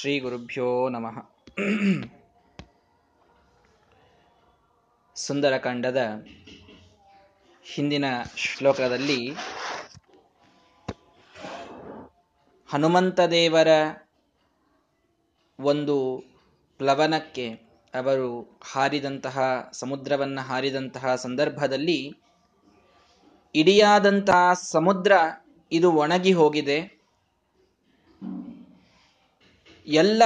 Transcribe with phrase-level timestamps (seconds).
[0.00, 1.16] ಶ್ರೀ ಗುರುಭ್ಯೋ ನಮಃ.
[5.14, 6.26] ಸುಂದರಕಾಂಡದ
[7.62, 8.04] ಹಿಂದಿನ
[8.36, 9.30] ಶ್ಲೋಕದಲ್ಲಿ
[12.68, 13.68] ಹನುಮಂತ ದೇವರ
[15.60, 16.24] ಒಂದು
[16.78, 17.50] ಪ್ಲವನಕ್ಕೆ
[17.94, 22.12] ಅವರು ಹಾರಿದಂತಹ, ಸಮುದ್ರವನ್ನು ಹಾರಿದಂತಹ ಸಂದರ್ಭದಲ್ಲಿ
[23.54, 25.12] ಇಡಿಯಾದಂತಹ ಸಮುದ್ರ
[25.72, 26.97] ಇದು ಒಣಗಿ ಹೋಗಿದೆ.
[29.88, 30.22] ಎಲ್ಲ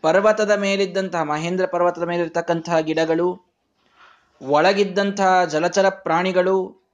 [0.00, 3.56] ಪರ್ವತದ ಮೇಲಿದ್ದಂತಹ, ಮಹೇಂದ್ರ ಪರ್ವತದ ಮೇಲಿರ್ತಕ್ಕಂತಹ ಗಿಡಗಳು,
[4.42, 6.84] ಒಳಗಿದ್ದಂತಹ ಜಲಚರ ಪ್ರಾಣಿಗಳು,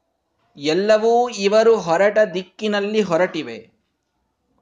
[0.56, 3.70] ಎಲ್ಲವೂ ಇವರು ಹೊರಟ ದಿಕ್ಕಿನಲ್ಲಿ ಹೊರಟಿವೆ.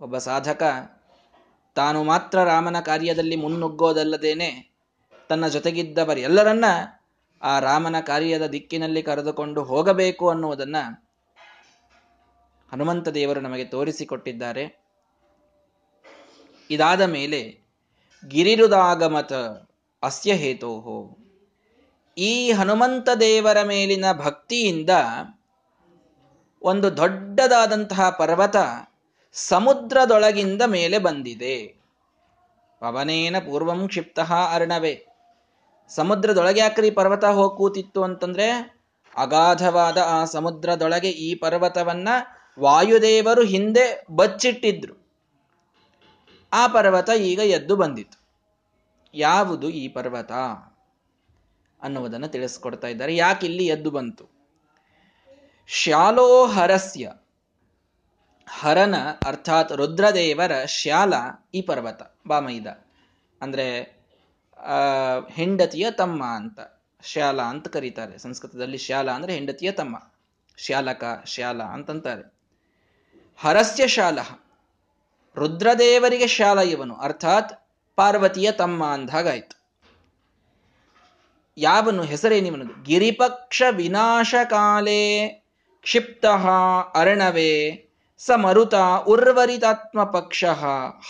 [0.01, 0.63] ಒಬ್ಬ ಸಾಧಕ
[1.75, 4.73] ತಾನು ಮಾತ್ರ ರಾಮನ ಕಾರ್ಯದಲ್ಲಿ ಮುನ್ನುಗ್ಗೋದಲ್ಲದೇನೆ
[5.29, 6.65] ತನ್ನ ಜೊತೆಗಿದ್ದವರು ಎಲ್ಲರನ್ನ
[7.43, 10.77] ಆ ರಾಮನ ಕಾರ್ಯದ ದಿಕ್ಕಿನಲ್ಲಿ ಕರೆದುಕೊಂಡು ಹೋಗಬೇಕು ಅನ್ನುವುದನ್ನ
[12.73, 14.78] ಹನುಮಂತ ದೇವರು ನಮಗೆ ತೋರಿಸಿಕೊಟ್ಟಿದ್ದಾರೆ.
[16.71, 17.59] ಇದಾದ ಮೇಲೆ
[18.29, 19.33] ಗಿರಿರುದಾಗಮತ
[20.03, 21.17] ಅಸ್ಯ ಹೇತೋಹೋ.
[22.19, 24.91] ಈ ಹನುಮಂತ ದೇವರ ಮೇಲಿನ ಭಕ್ತಿಯಿಂದ
[26.63, 28.57] ಒಂದು ದೊಡ್ಡದಾದಂತಹ ಪರ್ವತ
[29.33, 31.79] ಸಮುದ್ರದೊಳಗಿಂದ ಮೇಲೆ ಬಂದಿದೆ.
[32.81, 35.07] ಪವನೇನ ಪೂರ್ವಂ ಕ್ಷಿಪ್ತ ಅರ್ಣವೇ.
[35.89, 38.79] ಸಮುದ್ರದೊಳಗೆ ಯಾಕ್ರಿ ಪರ್ವತ ಹೋಗಿ ಕೂತಿತ್ತು ಅಂತಂದ್ರೆ
[39.17, 42.09] ಅಗಾಧವಾದ ಆ ಸಮುದ್ರದೊಳಗೆ ಈ ಪರ್ವತವನ್ನ
[42.61, 45.08] ವಾಯುದೇವರು ಹಿಂದೆ ಬಚ್ಚಿಟ್ಟಿದ್ರು.
[46.53, 48.29] ಆ ಪರ್ವತ ಈಗ ಎದ್ದು ಬಂದಿತು.
[49.15, 50.33] ಯಾವುದು ಈ ಪರ್ವತ?
[51.83, 53.17] ಅನ್ನುವುದನ್ನು ತಿಳಿಸ್ಕೊಡ್ತಾ ಇದ್ದಾರೆ.
[53.17, 54.29] ಯಾಕೆ ಇಲ್ಲಿ ಎದ್ದು ಬಂತು?
[55.67, 57.13] ಶಾಲೋಹರಸ್ಯ
[58.49, 58.95] ಹರನ
[59.27, 61.15] ಅರ್ಥಾತ್ ರುದ್ರದೇವರ ಶ್ಯಾಲ
[61.55, 62.67] ಈ ಪರ್ವತ, ಬಾಮೈದ.
[63.43, 63.99] ಅಂದ್ರೆ,
[64.59, 64.75] ಆ,
[65.31, 66.61] ಹೆಂಡತಿಯ ತಮ್ಮ ಅಂತ.
[67.03, 68.19] ಶ್ಯಾಲ ಅಂತ ಕರೀತಾರೆ.
[68.19, 70.11] ಸಂಸ್ಕೃತದಲ್ಲಿ ಶ್ಯಾಲ ಅಂದ್ರೆ ಹೆಂಡತಿಯ ತಮ್ಮ.
[70.57, 72.33] ಶ್ಯಾಲಕ, ಶ್ಯಾಲ ಅಂತಂತಾರೆ.
[73.37, 74.19] ಹರಸ್ಯ ಶಾಲ
[75.39, 76.95] ರುದ್ರದೇವರಿಗೆ ಶಾಲ ಇವನು.
[76.95, 79.59] ಅರ್ಥಾತ್ ಪಾರ್ವತಿಯ ತಮ್ಮ ಅಂದಾಗಾಯಿತು
[81.57, 82.83] ಯಾವನು ಹೆಸರೇನಿವನದು?
[82.83, 85.29] ಗಿರಿಪಕ್ಷ ವಿನಾಶಕಾಲೇ
[85.83, 86.27] ಕ್ಷಿಪ್ತ
[86.95, 87.85] ಅರ್ಣವೇ
[88.19, 88.75] ಸ ಮರುತ
[89.07, 90.45] ಉರ್ವರಿತಾತ್ಮ ಪಕ್ಷ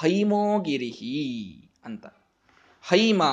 [0.00, 2.06] ಹೈಮೋ ಗಿರಿಹಿ ಅಂತ.
[2.88, 3.24] ಹೈಮ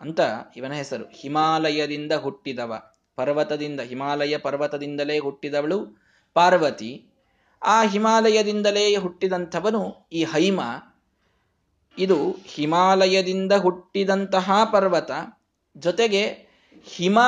[0.00, 0.20] ಅಂತ
[0.56, 1.04] ಇವನ ಹೆಸರು.
[1.04, 2.92] ಹಿಮಾಲಯದಿಂದ ಹುಟ್ಟಿದವ.
[3.16, 6.02] ಪರ್ವತದಿಂದ, ಹಿಮಾಲಯ ಪರ್ವತದಿಂದಲೇ ಹುಟ್ಟಿದವಳು
[6.34, 7.07] ಪಾರ್ವತಿ.
[7.62, 10.60] ಆ ಹಿಮಾಲಯದಿಂದಲೇ ಹುಟ್ಟಿದಂಥವನು ಈ ಹೈಮ.
[11.98, 15.10] ಇದು ಹಿಮಾಲಯದಿಂದ ಹುಟ್ಟಿದಂತಹ ಪರ್ವತ.
[15.76, 16.48] ಜೊತೆಗೆ
[16.84, 17.18] ಹಿಮ,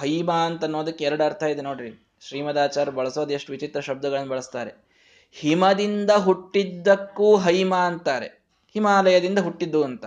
[0.00, 2.06] ಹೈಮ ಅಂತ ಅನ್ನೋದಕ್ಕೆ ಎರಡು ಅರ್ಥ ಇದೆ ನೋಡ್ರಿ.
[2.20, 4.90] ಶ್ರೀಮದಾಚಾರ್ಯ ಬಳಸೋದು ಎಷ್ಟು ವಿಚಿತ್ರ ಶಬ್ದಗಳನ್ನು ಬಳಸ್ತಾರೆ.
[5.32, 8.26] ಹಿಮದಿಂದ ಹುಟ್ಟಿದ್ದಕ್ಕೂ ಹೈಮ ಅಂತಾರೆ.
[8.72, 10.04] ಹಿಮಾಲಯದಿಂದ ಹುಟ್ಟಿದ್ದು ಅಂತ.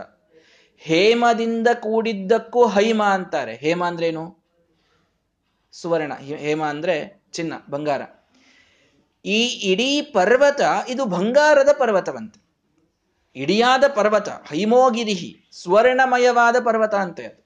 [0.78, 3.56] ಹೇಮದಿಂದ ಕೂಡಿದ್ದಕ್ಕೂ ಹೈಮ ಅಂತಾರೆ.
[3.56, 4.38] ಹೇಮ ಅಂದ್ರೇನು
[5.72, 6.14] ಸುವರ್ಣ.
[6.20, 8.02] ಹೇಮ ಅಂದ್ರೆ ಚಿನ್ನ, ಬಂಗಾರ.
[9.26, 12.44] ಈ ಇಡೀ ಪರ್ವತ ಇದು ಬಂಗಾರದ ಪರ್ವತವಂತೆ.
[13.36, 17.44] ಇಡಿಯಾದ ಪರ್ವತ, ಹೈಮೋಗಿರಿಹಿ, ಸ್ವರ್ಣಮಯವಾದ ಪರ್ವತ ಅಂತೆ ಅದು.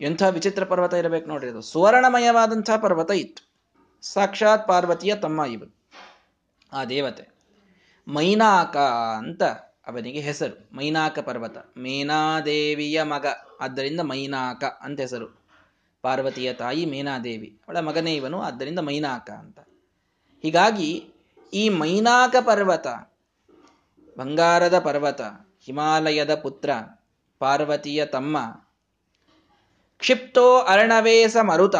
[0.00, 1.62] ಎಂಥ ವಿಚಿತ್ರ ಪರ್ವತ ಇರಬೇಕು ನೋಡ್ರಿ ಅದು.
[1.62, 3.54] ಸ್ವರ್ಣಮಯವಾದಂಥ ಪರ್ವತ ಇತ್ತು.
[4.02, 5.74] ಸಾಕ್ಷಾತ್ ಪಾರ್ವತಿಯ ತಮ್ಮ ಇವರು.
[6.72, 7.28] ಆ ದೇವತೆ.
[8.08, 8.76] ಮೈನಾಕ
[9.18, 9.42] ಅಂತ
[9.86, 10.76] ಅವನಿಗೆ ಹೆಸರು.
[10.76, 11.58] ಮೈನಾಕ ಪರ್ವತ.
[11.78, 13.26] ಮೇನಾದೇವಿಯ ಮಗ.
[13.60, 15.46] ಆದ್ದರಿಂದ ಮೈನಾಕ ಅಂತ ಹೆಸರು.
[16.02, 17.60] ಪಾರ್ವತಿಯ ತಾಯಿ ಮೇನಾದೇವಿ.
[17.68, 18.42] ಅವಳ ಮಗನೇ ಇವನು.
[18.42, 19.58] ಆದ್ದರಿಂದ ಮೈನಾಕ ಅಂತ.
[20.44, 21.08] ಹೀಗಾಗಿ
[21.54, 22.86] ಈ ಮೈನಾಕ ಪರ್ವತ,
[24.18, 25.20] ಬಂಗಾರದ ಪರ್ವತ,
[25.64, 26.70] ಹಿಮಾಲಯದ ಪುತ್ರ,
[27.38, 28.38] ಪಾರ್ವತಿಯ ತಮ್ಮ,
[29.98, 31.76] ಕ್ಷಿಪ್ತೋ ಅರ್ಣವೇಸ ಮರುತ,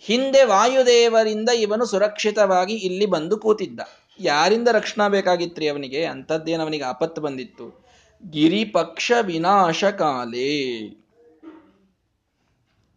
[0.00, 3.80] ಹಿಂದೆ ವಾಯುದೇವರಿಂದ ಇವನು ಸುರಕ್ಷಿತವಾಗಿ ಇಲ್ಲಿ ಬಂದು ಕೂತಿದ್ದ.
[4.20, 6.04] ಯಾರಿಂದ ರಕ್ಷಣಾ ಬೇಕಾಗಿತ್ರಿ ಅವನಿಗೆ?
[6.04, 7.84] ಅಂಥದ್ದೇನು ಅವನಿಗೆ ಆಪತ್ತು ಬಂದಿತ್ತು?
[8.30, 10.80] ಗಿರಿಪಕ್ಷ ವಿನಾಶ ಕಾಲೇ.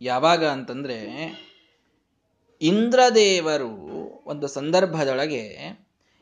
[0.01, 0.99] ಯಾವಾಗ ಅಂತಂದ್ರೆ
[2.61, 3.98] ಇಂದ್ರದೇವರು
[4.29, 5.53] ಒಂದು ಸಂದರ್ಭದೊಳಗೆ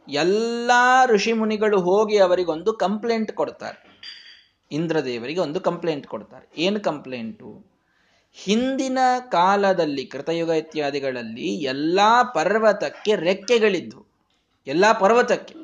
[0.07, 0.72] ಎಲ್ಲ
[1.06, 4.01] ಋಷಿ ಮುನಿಗಳು ಹೋಗಿ ಅವರಿಗೊಂದು ಕಂಪ್ಲೇಂಟ್ ಕೊಡ್ತಾರೆ.
[4.72, 6.50] ಇಂದ್ರದೇವರಿಗೆ ಒಂದು ಕಂಪ್ಲೇಂಟ್ ಕೊಡ್ತಾರೆ.
[6.57, 7.66] ಏನು ಕಂಪ್ಲೇಂಟು?
[8.34, 8.97] ಹಿಂದಿನ
[9.29, 12.00] ಕಾಲದಲ್ಲಿ ಕೃತಯುಗ ಇತ್ಯಾದಿಗಳಲ್ಲಿ ಎಲ್ಲ
[12.34, 14.06] ಪರ್ವತಕ್ಕೆ ರೆಕ್ಕೆಗಳಿದ್ವು.
[14.68, 15.56] ಎಲ್ಲಾ ಪರ್ವತಕ್ಕೆ.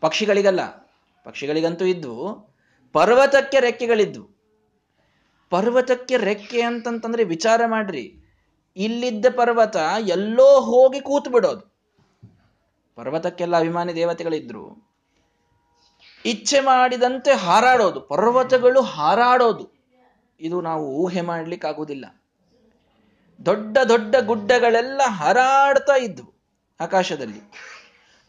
[0.00, 0.66] ಪಕ್ಷಿಗಳಿಗಲ್ಲ.
[1.24, 2.50] ಪಕ್ಷಿಗಳಿಗಂತೂ ಇದ್ವು.
[2.92, 4.40] ಪರ್ವತಕ್ಕೆ ರೆಕ್ಕೆಗಳಿದ್ವು.
[5.50, 8.16] ಪರ್ವತಕ್ಕೆ ರೆಕ್ಕೆ ಅಂತಂತಂದ್ರೆ ವಿಚಾರ ಮಾಡ್ರಿ.
[8.76, 9.76] ಇಲ್ಲಿದ್ದ ಪರ್ವತ
[10.06, 11.70] ಎಲ್ಲೋ ಹೋಗಿ ಕೂತು ಬಿಡೋದು
[12.96, 14.90] ಪರ್ವತಕ್ಕೆಲ್ಲ ಅಭಿಮಾನಿ ದೇವತೆಗಳಿದ್ರು.
[16.24, 18.00] ಇಚ್ಛೆ ಮಾಡಿದಂತೆ ಹಾರಾಡೋದು.
[18.00, 19.80] ಪರ್ವತಗಳು ಹಾರಾಡೋದು.
[20.40, 22.22] ಇದು ನಾವು ಊಹೆ ಮಾಡ್ಲಿಕ್ಕಾಗುವುದಿಲ್ಲ.
[23.46, 26.34] ದೊಡ್ಡ ದೊಡ್ಡ ಗುಡ್ಡಗಳೆಲ್ಲ ಹಾರಾಡ್ತಾ ಇದ್ವು
[26.80, 27.40] ಆಕಾಶದಲ್ಲಿ.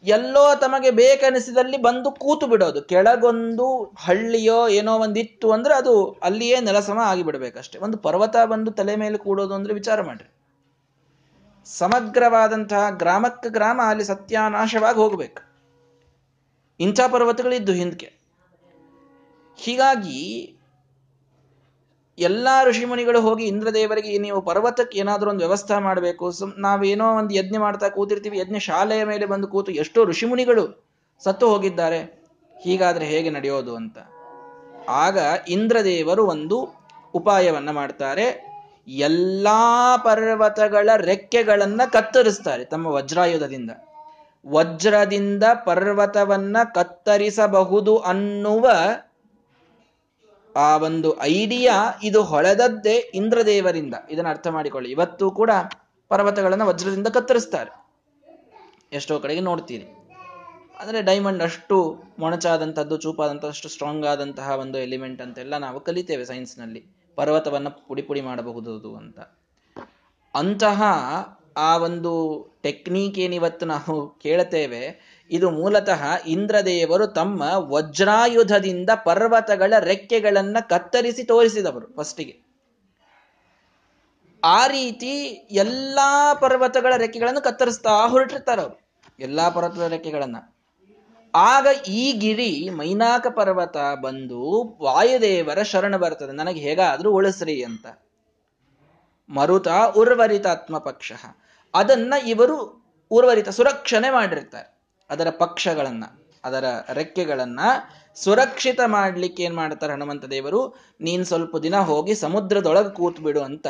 [0.03, 7.79] ಎಲ್ಲೋ ತಮಗೆ ಬೇಕನಿಸಿದಲ್ಲಿ ಬಂದು ಕೂತು ಬಿಡೋದು ಕೆಳಗೊಂದು ಹಳ್ಳಿಯೋ ಏನೋ ಒಂದಿತ್ತು ಅಂದ್ರೆ ಅದು ಅಲ್ಲಿಯೇ ನೆಲಸಮ ಆಗಿಬಿಡ್ಬೇಕಷ್ಟೆ.
[7.79, 10.30] ಒಂದು ಪರ್ವತ ಬಂದು ತಲೆ ಮೇಲೆ ಕೂಡೋದು ಅಂದ್ರೆ ವಿಚಾರ ಮಾಡ್ರಿ.
[11.65, 15.51] ಸಮಗ್ರವಾದಂತಹ ಗ್ರಾಮಕ್ಕೆ ಗ್ರಾಮ ಅಲ್ಲಿ ಸತ್ಯಾನಾಶವಾಗಿ ಹೋಗಬೇಕು.
[16.79, 18.13] ಇಂಥ ಪರ್ವತಗಳಿದ್ದು ಹಿಂದಕ್ಕೆ
[19.57, 20.57] ಹೀಗಾಗಿ
[22.19, 26.31] ಎಲ್ಲ ಋಷಿಮುನಿಗಳು ಹೋಗಿ ಇಂದ್ರದೇವರಿಗೆ ನೀವು ಪರ್ವತಕ್ಕೆ ಏನಾದರೂ ಒಂದು ವ್ಯವಸ್ಥೆ ಮಾಡಬೇಕು.
[26.57, 30.85] ನಾವೇನೋ ಒಂದು ಯಜ್ಞ ಮಾಡ್ತಾ ಕೂತಿರ್ತೀವಿ, ಯಜ್ಞ ಶಾಲೆಯ ಮೇಲೆ ಬಂದು ಕೂತು ಎಷ್ಟೋ ಋಷಿಮುನಿಗಳು
[31.23, 32.23] ಸತ್ತು ಹೋಗಿದ್ದಾರೆ.
[32.61, 33.97] ಹೀಗಾದ್ರೆ ಹೇಗೆ ನಡೆಯೋದು ಅಂತ.
[34.89, 35.17] ಆಗ
[35.47, 38.50] ಇಂದ್ರದೇವರು ಒಂದು ಉಪಾಯವನ್ನ ಮಾಡ್ತಾರೆ.
[38.87, 43.71] ಎಲ್ಲಾ ಪರ್ವತಗಳ ರೆಕ್ಕೆಗಳನ್ನ ಕತ್ತರಿಸ್ತಾರೆ ತಮ್ಮ ವಜ್ರಾಯುಧದಿಂದ.
[44.47, 48.71] ವಜ್ರದಿಂದ ಪರ್ವತವನ್ನ ಕತ್ತರಿಸಬಹುದು ಅನ್ನುವ
[50.55, 53.93] ಆ ಒಂದು ಐಡಿಯಾ ಇದು ಹೊಳೆದದ್ದೇ ಇಂದ್ರದೇವರಿಂದ.
[54.09, 54.91] ಇದನ್ನ ಅರ್ಥ ಮಾಡಿಕೊಳ್ಳಿ.
[54.91, 55.51] ಇವತ್ತು ಕೂಡ
[56.09, 57.81] ಪರ್ವತಗಳನ್ನು ವಜ್ರದಿಂದ ಕತ್ತರಿಸ್ತಾರೆ.
[58.93, 59.85] ಎಷ್ಟೋ ಕಡೆಗೆ ನೋಡ್ತೀರಿ.
[60.79, 68.01] ಅಂದ್ರೆ ಡೈಮಂಡ್ ಅಷ್ಟು ಮೊಣಚಾದಂಥದ್ದು ಅಷ್ಟು ಸ್ಟ್ರಾಂಗ್ ಆದಂತಹ ಒಂದು ಎಲಿಮೆಂಟ್ ಅಂತೆಲ್ಲ ನಾವು ಕಲಿತೇವೆ ಸೈನ್ಸ್ನಲ್ಲಿ ಪರ್ವತವನ್ನ ಪುಡಿ
[68.01, 69.19] ಪುಡಿ ಮಾಡಬಹುದು ಅಂತ.
[70.35, 70.83] ಅಂತಹ
[71.57, 72.12] ಆ ಒಂದು
[72.63, 74.81] ಟೆಕ್ನಿಕ್ ಏನಿವತ್ತು ನಾವು ಕೇಳುತ್ತೇವೆ,
[75.31, 82.51] ಇದು ಮೂಲತಃ ಇಂದ್ರದೇವರು ತಮ್ಮ ವಜ್ರಾಯುಧದಿಂದ ಪರ್ವತಗಳ ರೆಕ್ಕೆಗಳನ್ನ ಕತ್ತರಿಸಿ ತೋರಿಸಿದವರು ಫಸ್ಟಿಗೆ
[84.44, 85.12] ಆ ರೀತಿ
[85.51, 88.79] ಎಲ್ಲಾ ಪರ್ವತಗಳ ರೆಕ್ಕೆಗಳನ್ನು ಕತ್ತರಿಸ್ತಾ ಹೊರಟಿರ್ತಾರೆ ಅವರು
[89.19, 90.50] ಎಲ್ಲಾ ಪರ್ವತದ ರೆಕ್ಕೆಗಳನ್ನ.
[91.35, 96.31] ಆಗ ಈ ಗಿರಿ ಮೈನಾಕ ಪರ್ವತ ಬಂದು ವಾಯುದೇವರ ಶರಣ ಬರ್ತದೆ.
[96.31, 97.87] ನನಗೆ ಹೇಗಾದ್ರೂ ಉಳಿಸ್ರಿ ಅಂತ.
[99.29, 99.67] ಮರುತ
[99.97, 101.11] ಉರ್ವರಿತಾತ್ಮ ಪಕ್ಷ
[101.73, 102.81] ಅದನ್ನ ಇವರು
[103.11, 104.81] ಉರ್ವರಿತ, ಸುರಕ್ಷಣೆ ಮಾಡಿರ್ತಾರೆ.
[105.09, 106.03] ಅದರ ಪಕ್ಷಗಳನ್ನ,
[106.43, 106.63] ಅದರ
[106.93, 107.59] ರೆಕ್ಕೆಗಳನ್ನ
[108.15, 110.79] ಸುರಕ್ಷಿತ ಮಾಡ್ಲಿಕ್ಕೆ ಏನ್ ಮಾಡ್ತಾರೆ ಹನುಮಂತ ದೇವರು?
[111.01, 113.67] ನೀನ್ ಸ್ವಲ್ಪ ದಿನ ಹೋಗಿ ಸಮುದ್ರದೊಳಗೆ ಕೂತ್ ಬಿಡು ಅಂತ.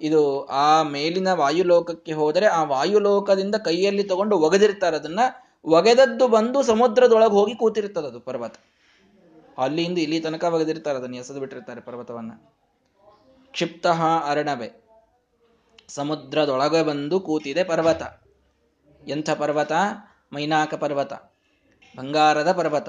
[0.00, 5.20] ಇದು ಆ ಮೇಲಿನ ವಾಯುಲೋಕಕ್ಕೆ ಹೋದರೆ ಆ ವಾಯುಲೋಕದಿಂದ ಕೈಯಲ್ಲಿ ತಗೊಂಡು ಒಗೆದಿರ್ತಾರೆ ಅದನ್ನ.
[5.64, 8.54] ಒಗೆದದ್ದು ಬಂದು ಸಮುದ್ರದೊಳಗೆ ಹೋಗಿ ಕೂತಿರ್ತದೆ ಅದು ಪರ್ವತ.
[9.58, 12.32] ಅಲ್ಲಿಂದ ಇಲ್ಲಿ ತನಕ ಒಗೆದಿರ್ತಾರೆ ಅದನ್ನು ಎಸೆದು ಬಿಟ್ಟಿರ್ತಾರೆ ಪರ್ವತವನ್ನ.
[13.50, 13.86] ಕ್ಷಿಪ್ತ
[14.26, 14.84] ಅರಣವೆ
[15.88, 18.02] ಸಮುದ್ರದೊಳಗೆ ಬಂದು ಕೂತಿದೆ ಪರ್ವತ.
[19.08, 19.72] ಎಂಥ ಪರ್ವತ?
[20.32, 21.12] ಮೈನಾಕ ಪರ್ವತ.
[21.96, 22.88] ಬಂಗಾರದ ಪರ್ವತ.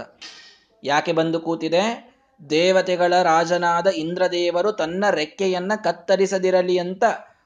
[0.83, 2.13] ಯಾಕೆ ಬಂದು ಕೂತಿದೆ?
[2.49, 7.03] ದೇವತೆಗಳ ರಾಜನಾದ ಇಂದ್ರದೇವರು ತನ್ನ ರೆಕ್ಕೆಯನ್ನ ಕತ್ತರಿಸದಿರಲಿ ಅಂತ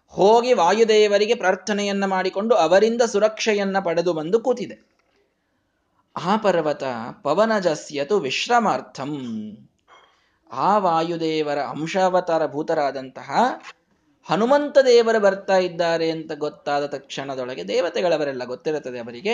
[0.07, 4.96] ಹೋಗಿ ವಾಯುದೇವರಿಗೆ ಪ್ರಾರ್ಥನೆಯನ್ನ ಮಾಡಿಕೊಂಡು ಅವರಿಂದ ಸುರಕ್ಷೆಯನ್ನ ಪಡೆದು ಬಂದು ಕೂತಿದೆ.
[6.25, 6.83] ಆ ಪರ್ವತ
[7.23, 9.17] ಪವನಜಸ್ಯತು ವಿಶ್ರಮಾರ್ಥಂ.
[10.51, 13.31] ಆ ವಾಯುದೇವರ ಅಂಶಾವತಾರ ಭೂತರಾದಂತಹ
[14.29, 19.33] ಹನುಮಂತ ದೇವರು ಬರ್ತಾ ಇದ್ದಾರೆ ಅಂತ ಗೊತ್ತಾದ ತಕ್ಷಣದೊಳಗೆ ದೇವತೆಗಳವರೆಲ್ಲ ಗೊತ್ತಿರುತ್ತದೆ ಅವರಿಗೆ.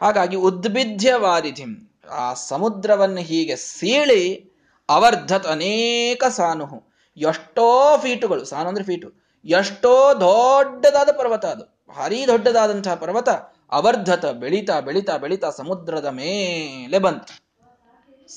[0.00, 4.50] ಹಾಗಾಗಿ ಉದ್ಭಿದ್ಯ ವಾರಿಧಿಂ ಆ ಸಮುದ್ರವನ್ನು ಹೀಗೆ ಸೀಳಿ
[4.88, 6.82] ಅವರ್ಧತ್ ಅನೇಕ ಸಾನುಹು.
[7.16, 9.12] ಎಷ್ಟೋ ಫೀಟುಗಳು, ಸಾನು ಅಂದ್ರೆ ಫೀಟು,
[9.44, 11.94] ಎಷ್ಟೋ ದೊಡ್ಡದಾದ ಪರ್ವತ ಅದು.
[11.96, 13.28] ಭಾರಿ ದೊಡ್ಡದಾದಂತಹ ಪರ್ವತ.
[13.70, 17.50] ಅವರ್ಧತ, ಬೆಳೀತಾ ಬೆಳೀತಾ ಬೆಳೀತಾ ಸಮುದ್ರದ ಮೇಲೆ ಬಂತು.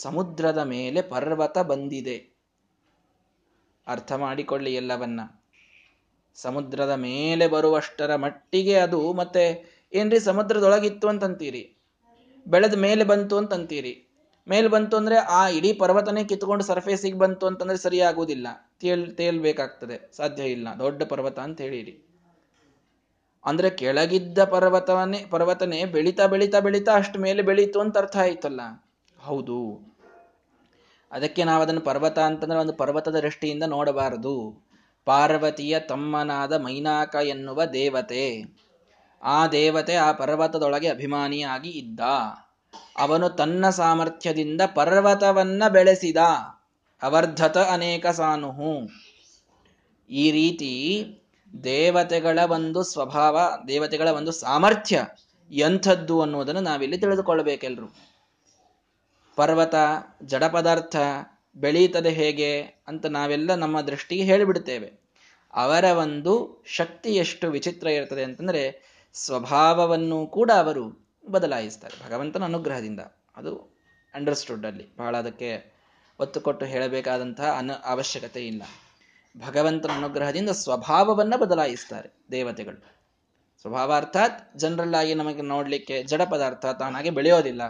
[0.01, 2.33] ಸಮುದ್ರದ ಮೇಲೆ ಪರ್ವತ ಬಂದಿದೆ.
[3.87, 5.19] ಅರ್ಥ ಮಾಡಿಕೊಳ್ಳಿ ಎಲ್ಲವನ್ನ.
[6.35, 11.77] ಸಮುದ್ರದ ಮೇಲೆ ಬರುವಷ್ಟರ ಮಟ್ಟಿಗೆ ಅದು ಮತ್ತೆ ಏನ್ರಿ ಸಮುದ್ರದೊಳಗಿತ್ತು ಅಂತಂತೀರಿ?
[12.47, 14.07] ಬೆಳೆದ ಮೇಲೆ ಬಂತು ಅಂತಂತೀರಿ?
[14.49, 18.47] ಮೇಲೆ ಬಂತು ಅಂದ್ರೆ ಆ ಇಡೀ ಪರ್ವತನೇ ಕಿತ್ಕೊಂಡು ಸರ್ಫೇಸಿಗೆ ಬಂತು ಅಂತಂದ್ರೆ ಸರಿಯಾಗುವುದಿಲ್ಲ.
[18.79, 20.11] ತೇಲ್, ತೇಲ್ಬೇಕಾಗ್ತದೆ.
[20.17, 20.67] ಸಾಧ್ಯ ಇಲ್ಲ.
[20.79, 22.02] ದೊಡ್ಡ ಪರ್ವತ ಅಂತ ಹೇಳಿರಿ.
[23.45, 28.61] ಅಂದ್ರೆ ಕೆಳಗಿದ್ದ ಪರ್ವತವನ್ನೇ, ಪರ್ವತನೇ ಬೆಳೀತಾ ಬೆಳೀತಾ ಬೆಳೀತಾ ಅಷ್ಟು ಮೇಲೆ ಬೆಳೀತು ಅಂತ ಅರ್ಥ ಆಯ್ತಲ್ಲ?
[29.19, 29.93] ಹೌದು.
[31.11, 34.63] ಅದಕ್ಕೆ ನಾವು ಅದನ್ನು ಪರ್ವತ ಅಂತಂದ್ರೆ ಒಂದು ಪರ್ವತದ ದೃಷ್ಟಿಯಿಂದ ನೋಡಬಾರದು.
[35.05, 38.55] ಪಾರ್ವತಿಯ ತಮ್ಮನಾದ ಮೈನಾಕ ಎನ್ನುವ ದೇವತೆ.
[39.23, 41.99] ಆ ದೇವತೆ ಆ ಪರ್ವತದೊಳಗೆ ಅಭಿಮಾನಿಯಾಗಿ ಇದ್ದ.
[42.97, 46.17] ಅವನು ತನ್ನ ಸಾಮರ್ಥ್ಯದಿಂದ ಪರ್ವತವನ್ನ ಬೆಳೆಸಿದ.
[47.01, 48.89] ಅವರ್ಧತ ಅನೇಕ ಸಾನುಹು.
[50.09, 50.73] ಈ ರೀತಿ
[51.63, 55.05] ದೇವತೆಗಳ ಒಂದು ಸ್ವಭಾವ, ದೇವತೆಗಳ ಒಂದು ಸಾಮರ್ಥ್ಯ
[55.51, 57.95] ಎಂಥದ್ದು ಅನ್ನುವುದನ್ನು ನಾವಿಲ್ಲಿ ತಿಳಿದುಕೊಳ್ಳಬೇಕೆಲ್ರು
[59.35, 59.75] ಪರ್ವತ,
[60.23, 60.95] ಜಡ ಪದಾರ್ಥ
[61.55, 64.93] ಬೆಳೀತದೆ ಹೇಗೆ ಅಂತ ನಾವೆಲ್ಲ ನಮ್ಮ ದೃಷ್ಟಿಗೆ ಹೇಳಿಬಿಡ್ತೇವೆ
[65.53, 72.99] ಅವರ ಒಂದು ಶಕ್ತಿ ಎಷ್ಟು ವಿಚಿತ್ರ ಇರ್ತದೆ ಅಂತಂದ್ರೆ ಸ್ವಭಾವವನ್ನು ಕೂಡ ಅವರು ಬದಲಾಯಿಸ್ತಾರೆ ಭಗವಂತನ ಅನುಗ್ರಹದಿಂದ.
[73.35, 73.77] ಅದು
[74.13, 74.95] ಅಂಡರ್ಸ್ಟುಡ್ ಅಲ್ಲಿ.
[74.97, 75.73] ಬಹಳ ಅದಕ್ಕೆ
[76.19, 78.63] ಒತ್ತು ಕೊಟ್ಟು ಹೇಳಬೇಕಾದಂತಹ ಅನ ಅವಶ್ಯಕತೆ ಇಲ್ಲ.
[79.37, 82.93] ಭಗವಂತನ ಅನುಗ್ರಹದಿಂದ ಸ್ವಭಾವವನ್ನು ಬದಲಾಯಿಸ್ತಾರೆ ದೇವತೆಗಳು.
[83.61, 87.61] ಸ್ವಭಾವ ಅರ್ಥಾತ್ ಜನರಲ್ ಆಗಿ ನಮಗೆ ನೋಡ್ಲಿಕ್ಕೆ ಜಡ ಪದಾರ್ಥ, ತಾನಾಗೆ ಬೆಳೆಯೋದಿಲ್ಲ.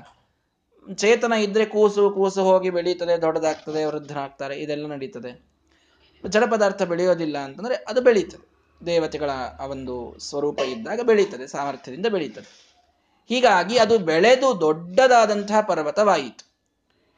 [0.95, 5.53] ಚೇತನ ಇದ್ರೆ ಕೂಸು ಕೂಸು ಹೋಗಿ ಬೆಳೀತದೆ, ದೊಡ್ಡದಾಗ್ತದೆ, ವೃದ್ಧರಾಗ್ತಾರೆ, ಇದೆಲ್ಲ ನಡೀತದೆ.
[6.27, 8.53] ಜಡ ಪದಾರ್ಥ ಬೆಳೆಯೋದಿಲ್ಲ ಅಂತಂದ್ರೆ ಅದು ಬೆಳೀತದೆ.
[8.85, 9.29] ದೇವತೆಗಳ
[9.59, 12.73] ಆ ಒಂದು ಸ್ವರೂಪ ಇದ್ದಾಗ ಬೆಳೀತದೆ, ಸಾಮರ್ಥ್ಯದಿಂದ ಬೆಳೀತದೆ.
[13.29, 16.52] ಹೀಗಾಗಿ ಅದು ಬೆಳೆದು ದೊಡ್ಡದಾದಂತಹ ಪರ್ವತವಾಯಿತು.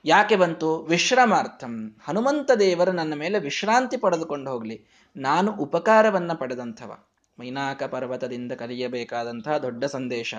[0.07, 0.77] ಯಾಕೆ ಬಂತು?
[0.77, 1.95] ವಿಶ್ರಮಾರ್ಥಂ.
[2.03, 4.85] ಹನುಮಂತ ದೇವರು ನನ್ನ ಮೇಲೆ ವಿಶ್ರಾಂತಿ ಪಡೆದುಕೊಂಡು ಹೋಗಲಿ.
[5.17, 6.97] ನಾನು ಉಪಕಾರವನ್ನ ಪಡೆದಂಥವ.
[7.39, 10.35] ಮೈನಾಕ ಪರ್ವತದಿಂದ ಕಲಿಯಬೇಕಾದಂತಹ ದೊಡ್ಡ ಸಂದೇಶ.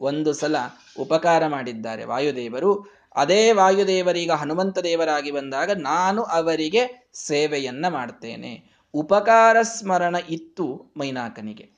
[0.00, 0.56] ಒಂದು ಸಲ
[0.98, 2.86] ಉಪಕಾರ ಮಾಡಿದ್ದಾರೆ ವಾಯುದೇವರು.
[3.16, 8.70] ಅದೇ ವಾಯುದೇವರೀಗ ಹನುಮಂತ ದೇವರಾಗಿ ಬಂದಾಗ ನಾನು ಅವರಿಗೆ ಸೇವೆಯನ್ನ ಮಾಡ್ತೇನೆ.
[8.94, 11.70] ಉಪಕಾರ ಸ್ಮರಣ ಇತ್ತು ಮೈನಾಕನಿಗೆ.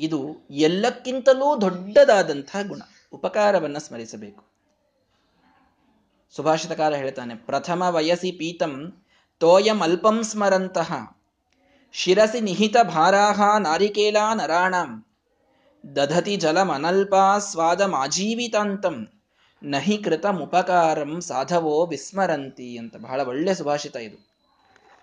[0.00, 2.80] ಇದು ಎಲ್ಲಕ್ಕಿಂತಲೂ ದೊಡ್ಡದಾದಂತಹ ಗುಣ.
[3.12, 4.49] ಉಪಕಾರವನ್ನ ಸ್ಮರಿಸಬೇಕು.
[6.34, 8.74] ಸುಭಾಷಿತಕಾರ ಹೇಳ್ತಾನೆ, ಪ್ರಥಮ ವಯಸಿ ಪೀತಂ
[9.40, 10.90] ತೋಯಂ ಅಲ್ಪಂ ಸ್ಮರಂತಹ
[11.94, 14.90] ಶಿರಸಿ ನಿಹಿತ ಭಾರಾಹ ನಾರಿಕೇಲ ನರಾಣಂ,
[15.84, 18.96] ದಧತಿ ಜಲಮನಲ್ಪಾ ಸ್ವಾದಮಾಜೀವಿತಾಂತಂ
[19.62, 24.18] ನಹಿ ಕೃತ ಉಪಕಾರಂ ಸಾಧವೋ ವಿಸ್ಮರಂತಿ ಅಂತ ಬಹಳ ಒಳ್ಳೆ ಸುಭಾಷಿತ ಇದು.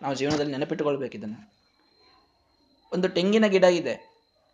[0.01, 1.39] ನಾವು ಜೀವನದಲ್ಲಿ ನೆನಪಿಟ್ಟುಕೊಳ್ಬೇಕಿದನ್ನು
[2.91, 3.96] ಒಂದು ತೆಂಗಿನ ಗಿಡ ಇದೆ.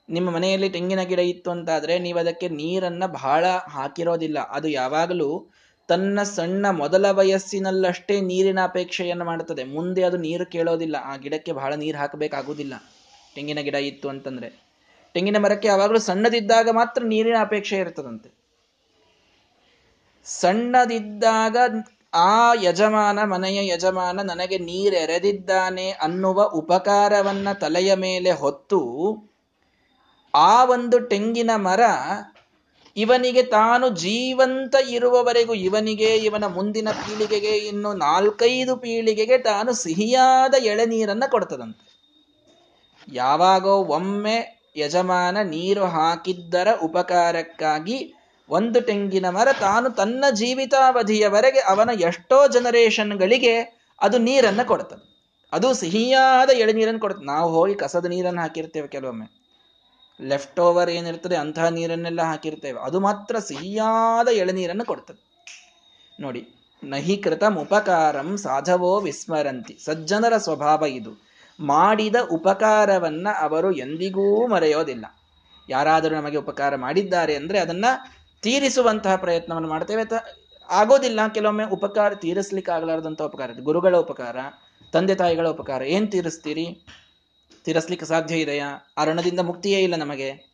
[0.09, 3.43] ನಿಮ್ಮ ಮನೆಯಲ್ಲಿ ತೆಂಗಿನ ಗಿಡ ಇತ್ತು ಅಂತಾದ್ರೆ ನೀವು ಅದಕ್ಕೆ ನೀರನ್ನ ಬಹಳ
[3.75, 4.39] ಹಾಕಿರೋದಿಲ್ಲ.
[4.49, 5.29] ಅದು ಯಾವಾಗಲೂ
[5.87, 9.63] ತನ್ನ ಸಣ್ಣ ಮೊದಲ ವಯಸ್ಸಿನಲ್ಲಷ್ಟೇ ನೀರಿನ ಅಪೇಕ್ಷೆಯನ್ನು ಮಾಡುತ್ತದೆ.
[9.63, 10.95] ಮುಂದೆ ಅದು ನೀರು ಕೇಳೋದಿಲ್ಲ.
[11.03, 12.73] ಆ ಗಿಡಕ್ಕೆ ಬಹಳ ನೀರು ಹಾಕಬೇಕಾಗುವುದಿಲ್ಲ.
[13.35, 14.63] ತೆಂಗಿನ ಗಿಡ ಇತ್ತು ಅಂತಂದ್ರೆ.
[15.13, 18.29] ತೆಂಗಿನ ಮರಕ್ಕೆ ಯಾವಾಗಲೂ ಸಣ್ಣದಿದ್ದಾಗ ಮಾತ್ರ ನೀರಿನ ಅಪೇಕ್ಷೆ ಇರ್ತದಂತೆ.
[20.25, 21.57] ಸಣ್ಣದಿದ್ದಾಗ
[22.13, 28.79] ಆ ಯಜಮಾನ, ಮನೆಯ ಯಜಮಾನ ನನಗೆ ನೀರೆರೆದಿದ್ದಾನೆ ಅನ್ನುವ ಉಪಕಾರವನ್ನ ತಲೆಯ ಮೇಲೆ ಹೊತ್ತು
[30.35, 31.79] ಆ ಒಂದು ತೆಂಗಿನ ಮರ
[32.97, 41.93] ಇವನಿಗೆ ತಾನು ಜೀವಂತ ಇರುವವರೆಗೂ ಇವನಿಗೆ, ಇವನ ಮುಂದಿನ ಪೀಳಿಗೆಗೆ, ಇನ್ನು ನಾಲ್ಕೈದು ಪೀಳಿಗೆಗೆ ತಾನು ಸಿಹಿಯಾದ ಎಳೆನೀರನ್ನ ಕೊಡ್ತದಂತೆ.
[43.13, 48.13] ಯಾವಾಗೋ ಒಮ್ಮೆ ಯಜಮಾನ ನೀರು ಹಾಕಿದ್ದರ ಉಪಕಾರಕ್ಕಾಗಿ
[48.49, 55.13] ಒಂದು ತೆಂಗಿನ ಮರ ತಾನು ತನ್ನ ಜೀವಿತಾವಧಿಯವರೆಗೆ ಅವನ ಎಷ್ಟೋ ಜನರೇಷನ್ಗಳಿಗೆ ಅದು ನೀರನ್ನು ಕೊಡ್ತದೆ.
[55.53, 59.42] ಅದು ಸಿಹಿಯಾದ ಎಳೆನೀರನ್ನು ಕೊಡುತ್ತೆ ನಾವು ಹೋಗಿ ಕಸದ ನೀರನ್ನು ಹಾಕಿರ್ತೇವೆ ಕೆಲವೊಮ್ಮೆ.
[60.21, 62.79] ಲೆಫ್ಟ್ ಓವರ್ ಏನಿರ್ತದೆ ಅಂತಹ ನೀರನ್ನೆಲ್ಲ ಹಾಕಿರ್ತೇವೆ.
[62.79, 65.23] ಅದು ಮಾತ್ರ ಸಿಹಿಯಾದ ಎಳನೀರನ್ನು ಕೊಡ್ತದೆ.
[66.19, 66.49] ನೋಡಿ
[66.83, 69.77] ನಹಿ ಕೃತಂ ಉಪಕಾರಂ ಸಾಧವೋ ವಿಸ್ಮರಂತಿ.
[69.85, 71.23] ಸಜ್ಜನರ ಸ್ವಭಾವ ಇದು.
[71.59, 75.05] ಮಾಡಿದ ಉಪಕಾರವನ್ನ ಅವರು ಎಂದಿಗೂ ಮರೆಯೋದಿಲ್ಲ.
[75.69, 77.85] ಯಾರಾದರೂ ನಮಗೆ ಉಪಕಾರ ಮಾಡಿದ್ದಾರೆ ಅಂದ್ರೆ ಅದನ್ನ
[78.41, 80.03] ತೀರಿಸುವಂತಹ ಪ್ರಯತ್ನವನ್ನು ಮಾಡ್ತೇವೆ.
[80.69, 81.19] ಆಗೋದಿಲ್ಲ.
[81.33, 83.49] ಕೆಲವೊಮ್ಮೆ ಉಪಕಾರ ತೀರಿಸ್ಲಿಕ್ಕೆ ಆಗಲಾರದಂತ ಉಪಕಾರ.
[83.63, 84.37] ಗುರುಗಳ ಉಪಕಾರ,
[84.91, 85.81] ತಂದೆ ತಾಯಿಗಳ ಉಪಕಾರ.
[85.81, 86.85] ಏನ್ ತೀರಿಸ್ತೀರಿ?
[87.63, 88.93] ತೀರಿಸ್ಲಿಕ್ಕೆ ಸಾಧ್ಯ ಇದೆಯಾ?
[88.97, 89.05] ಆ
[89.41, 90.53] ಮುಕ್ತಿಯೇ ಇಲ್ಲ ನಮಗೆ.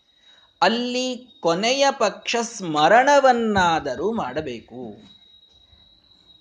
[0.61, 5.09] ಅಲ್ಲಿ ಕೊನೆಯ ಪಕ್ಷ ಸ್ಮರಣವನ್ನಾದರೂ ಮಾಡಬೇಕು.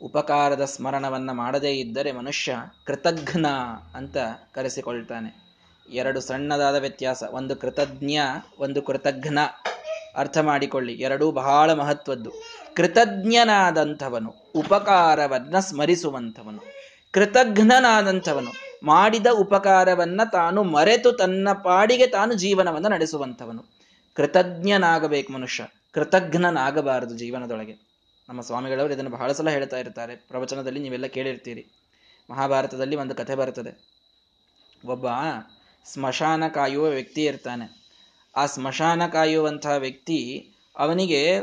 [0.03, 3.47] ಉಪಕಾರದ ಸ್ಮರಣವನ್ನು ಮಾಡದೇ ಇದ್ದರೆ ಮನುಷ್ಯ ಕೃತಜ್ಞ
[3.95, 4.17] ಅಂತ
[4.55, 5.49] ಕರೆಸಿಕೊಳ್ತಾನೆ.
[5.91, 8.19] ಎರಡು ಸಣ್ಣದಾದ ವ್ಯತ್ಯಾಸ, ಒಂದು ಕೃತಜ್ಞ
[8.59, 9.39] ಒಂದು ಕೃತಜ್ಞ
[10.17, 12.33] ಅರ್ಥ ಮಾಡಿಕೊಳ್ಳಿ, ಎರಡೂ ಬಹಳ ಮಹತ್ವದ್ದು.
[12.75, 16.63] ಕೃತಜ್ಞನಾದಂಥವನು, ಉಪಕಾರವನ್ನು ಸ್ಮರಿಸುವಂಥವನು.
[17.11, 23.65] ಕೃತಜ್ಞನಾದಂಥವನು ಮಾಡಿದ ಉಪಕಾರವನ್ನ ತಾನು ಮರೆತು ತನ್ನ ಪಾಡಿಗೆ ತಾನು ಜೀವನವನ್ನ ನಡೆಸುವಂಥವನು.
[24.15, 25.67] ಕೃತಜ್ಞನಾಗಬೇಕು ಮನುಷ್ಯ.
[25.93, 27.75] ಕೃತಜ್ಞನಾಗಬಾರದು ಜೀವನದೊಳಗೆ.
[28.29, 30.17] ನಮ್ಮ ಸ್ವಾಮಿಗಳವರು ಇದನ್ನು ಬಹಳ ಸಲ ಹೇಳ್ತಾ ಇರ್ತಾರೆ.
[30.17, 31.67] ಪ್ರವಚನದಲ್ಲಿ ನೀವೆಲ್ಲ ಕೇಳಿರ್ತೀರಿ.
[32.31, 33.99] ಮಹಾಭಾರತದಲ್ಲಿ ಒಂದು ಕಥೆ ಬರ್ತದೆ.
[34.87, 35.07] ಒಬ್ಬ
[35.85, 37.79] ಸ್ಮಶಾನ ಕಾಯುವ ವ್ಯಕ್ತಿ ಇರ್ತಾನೆ.
[38.37, 41.39] ಆ ಸ್ಮಶಾನ ಕಾಯುವಂತಹ ವ್ಯಕ್ತಿ ಅವನಿಗೆ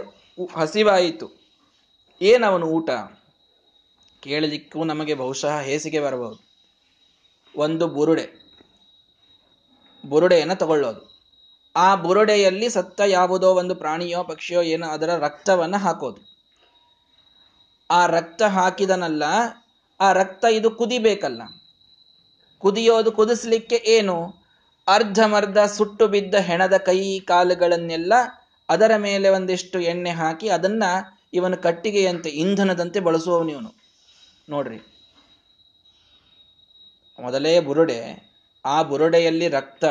[0.56, 1.32] ಹಸಿವಾಯಿತು.
[2.22, 2.89] ಏನವನು ಊಟ?
[4.20, 6.45] ಕೇಳಲಿಕ್ಕೂ ನಮಗೆ ಬಹುಶಃ ಹೇಸಿಗೆ ಬರಬಹುದು.
[7.58, 8.46] ಒಂದು ಬುರುಡೆ.
[10.10, 11.16] ಬುರುಡೆಯನ್ನು ತಗೊಳ್ಳೋದು.
[11.76, 16.36] ಆ ಬುರುಡೆಯಲ್ಲಿ ಸತ್ತ ಯಾವುದೋ ಒಂದು ಪ್ರಾಣಿಯೋ ಪಕ್ಷಿಯೋ ಏನೋ ಅದರ ರಕ್ತವನ್ನು ಹಾಕೋದು.
[17.92, 19.24] ಆ ರಕ್ತ ಹಾಕಿದನಲ್ಲ,
[20.00, 21.42] ಆ ರಕ್ತ ಇದು ಕುದಿಬೇಕಲ್ಲ.
[22.60, 24.46] ಕುದಿಯೋದು ಕುದಿಸ್ಲಿಕ್ಕೆ ಏನು?
[24.88, 28.14] ಅರ್ಧಮರ್ಧ ಸುಟ್ಟು ಬಿದ್ದ ಹೆಣದ ಕೈ ಕಾಲುಗಳನ್ನೆಲ್ಲ
[28.70, 30.84] ಅದರ ಮೇಲೆ ಒಂದಿಷ್ಟು ಎಣ್ಣೆ ಹಾಕಿ ಅದನ್ನ
[31.34, 33.74] ಇವನು ಕಟ್ಟಿಗೆಯಂತೆ ಇಂಧನದಂತೆ ಬಳಸುವವನು ಇವನು.
[34.50, 34.95] ನೋಡ್ರಿ.
[37.20, 38.32] ಮೊದಲೇ ಬುರುಡೆ.
[38.66, 39.86] ಆ ಬುರುಡೆಯಲ್ಲಿ ರಕ್ತ.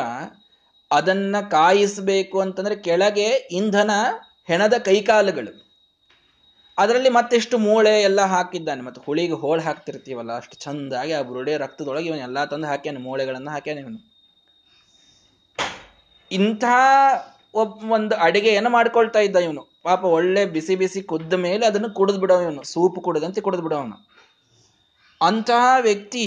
[0.91, 3.91] ಅದನ್ನ ಕಾಯಿಸಬೇಕು ಅಂತಂದ್ರೆ ಕೆಳಗೆ ಇಂಧನ,
[4.47, 5.65] ಹೆಣದ ಕೈಕಾಲುಗಳು.
[6.77, 8.81] ಅದರಲ್ಲಿ ಮತ್ತೆಷ್ಟು ಮೂಳೆ ಎಲ್ಲ ಹಾಕಿದ್ದಾನೆ.
[8.81, 13.81] ಮತ್ತೆ ಹುಳಿಗೆ ಹೋಳು ಹಾಕ್ತಿರ್ತೀವಲ್ಲ, ಅಷ್ಟು ಚಂದಾಗಿ ಆ ಬುರುಡೆ ರಕ್ತದೊಳಗೆ ಇವನು ಎಲ್ಲಾ ತಂದು ಹಾಕ್ಯಾನೆ, ಮೂಳೆಗಳನ್ನ ಹಾಕ್ಯಾನೆ
[13.81, 14.15] ಇವನು.
[16.31, 16.63] ಇಂಥ
[17.53, 19.67] ಒಬ್ಬ ಒಂದು ಅಡಿಗೆಯನ್ನು ಮಾಡ್ಕೊಳ್ತಾ ಇದ್ದ ಇವನು.
[19.83, 22.63] ಪಾಪ ಒಳ್ಳೆ ಬಿಸಿ ಬಿಸಿ ಕುದ್ದ ಮೇಲೆ ಅದನ್ನು ಕುಡಿದ್ಬಿಡೋ ಇವನು.
[22.63, 24.09] ಸೂಪ್ ಕುಡಿದಂತೆ ಕುಡಿದ್ಬಿಡೋ ಅವನು.
[25.21, 26.25] ಅಂತಹ ವ್ಯಕ್ತಿ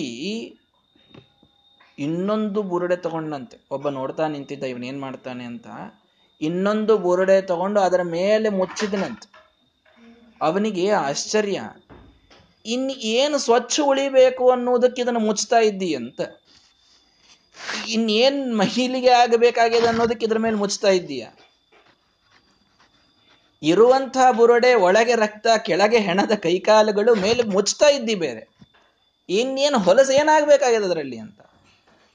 [1.98, 3.66] ಇನ್ನೊಂದು ಬುರುಡೆ ತಗೊಂಡಂತೆ.
[3.70, 5.66] ಒಬ್ಬ ನೋಡ್ತಾ ನಿಂತಿದ್ದ, ಇವನ್ ಏನ್ ಮಾಡ್ತಾನೆ ಅಂತ.
[6.40, 9.28] ಇನ್ನೊಂದು ಬುರುಡೆ ತಗೊಂಡು ಅದರ ಮೇಲೆ ಮುಚ್ಚಿದನಂತೆ.
[10.42, 11.60] ಅವನಿಗೆ ಆಶ್ಚರ್ಯ.
[12.66, 16.20] ಇನ್ ಏನು ಸ್ವಚ್ಛ ಉಳಿಬೇಕು ಅನ್ನೋದಕ್ಕೆ ಇದನ್ನು ಮುಚ್ತಾ ಇದ್ದಿ ಅಂತ.
[17.88, 21.26] ಇನ್ನೇನ್ ಮಹಿಳೆಗೆ ಆಗಬೇಕಾಗಿದೆ ಅನ್ನೋದಕ್ಕೆ ಇದ್ರ ಮೇಲೆ ಮುಚ್ತಾ ಇದ್ದೀಯ.
[23.62, 28.48] ಇರುವಂತಹ ಬುರುಡೆ ಒಳಗೆ ರಕ್ತ, ಕೆಳಗೆ ಹೆಣದ ಕೈಕಾಲುಗಳು ಮೇಲೆ ಮುಚ್ತಾ ಇದ್ದಿ ಬೇರೆ.
[29.28, 31.40] ಇನ್ನೇನು ಹೊಲಸು ಏನಾಗಬೇಕಾಗಿದೆ ಅದರಲ್ಲಿ ಅಂತ.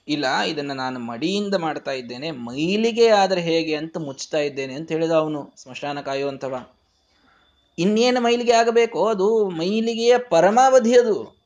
[0.07, 5.53] ಇಲ್ಲ, ಇದನ್ನ ನಾನು ಮಡಿಯಿಂದ ಮಾಡ್ತಾ ಇದ್ದೇನೆ, ಮೈಲಿಗೆ ಆದ್ರೆ ಹೇಗೆ ಅಂತ ಮುಚ್ತಾ ಇದ್ದೇನೆ ಅಂತ ಹೇಳಿದ ಅವನು,
[5.57, 6.69] ಸ್ಮಶಾನ ಕಾಯುವಂಥವ
[7.77, 9.07] ಇನ್ನೇನು ಮೈಲಿಗೆ ಆಗಬೇಕು?
[9.07, 11.43] ಅದು ಮೈಲಿಗೆಯ ಪರಮಾವಧಿ ಅದು.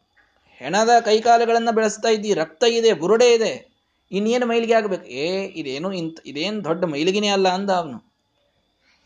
[0.57, 3.67] ಹೆಣದ ಕೈಕಾಲುಗಳನ್ನ ಬೆಳೆಸ್ತಾ ಇದ್ದಿ, ರಕ್ತ ಇದೆ, ಬುರುಡೆ ಇದೆ,
[4.11, 5.07] ಇನ್ನೇನು ಮೈಲಿಗೆ ಆಗಬೇಕು?
[5.07, 8.07] ಏ, ಇದೇನು ಇಂತ ಇದೇನು ದೊಡ್ಡ ಮೈಲಿಗೆನೇ ಅಲ್ಲ ಅಂದ ಅವನು.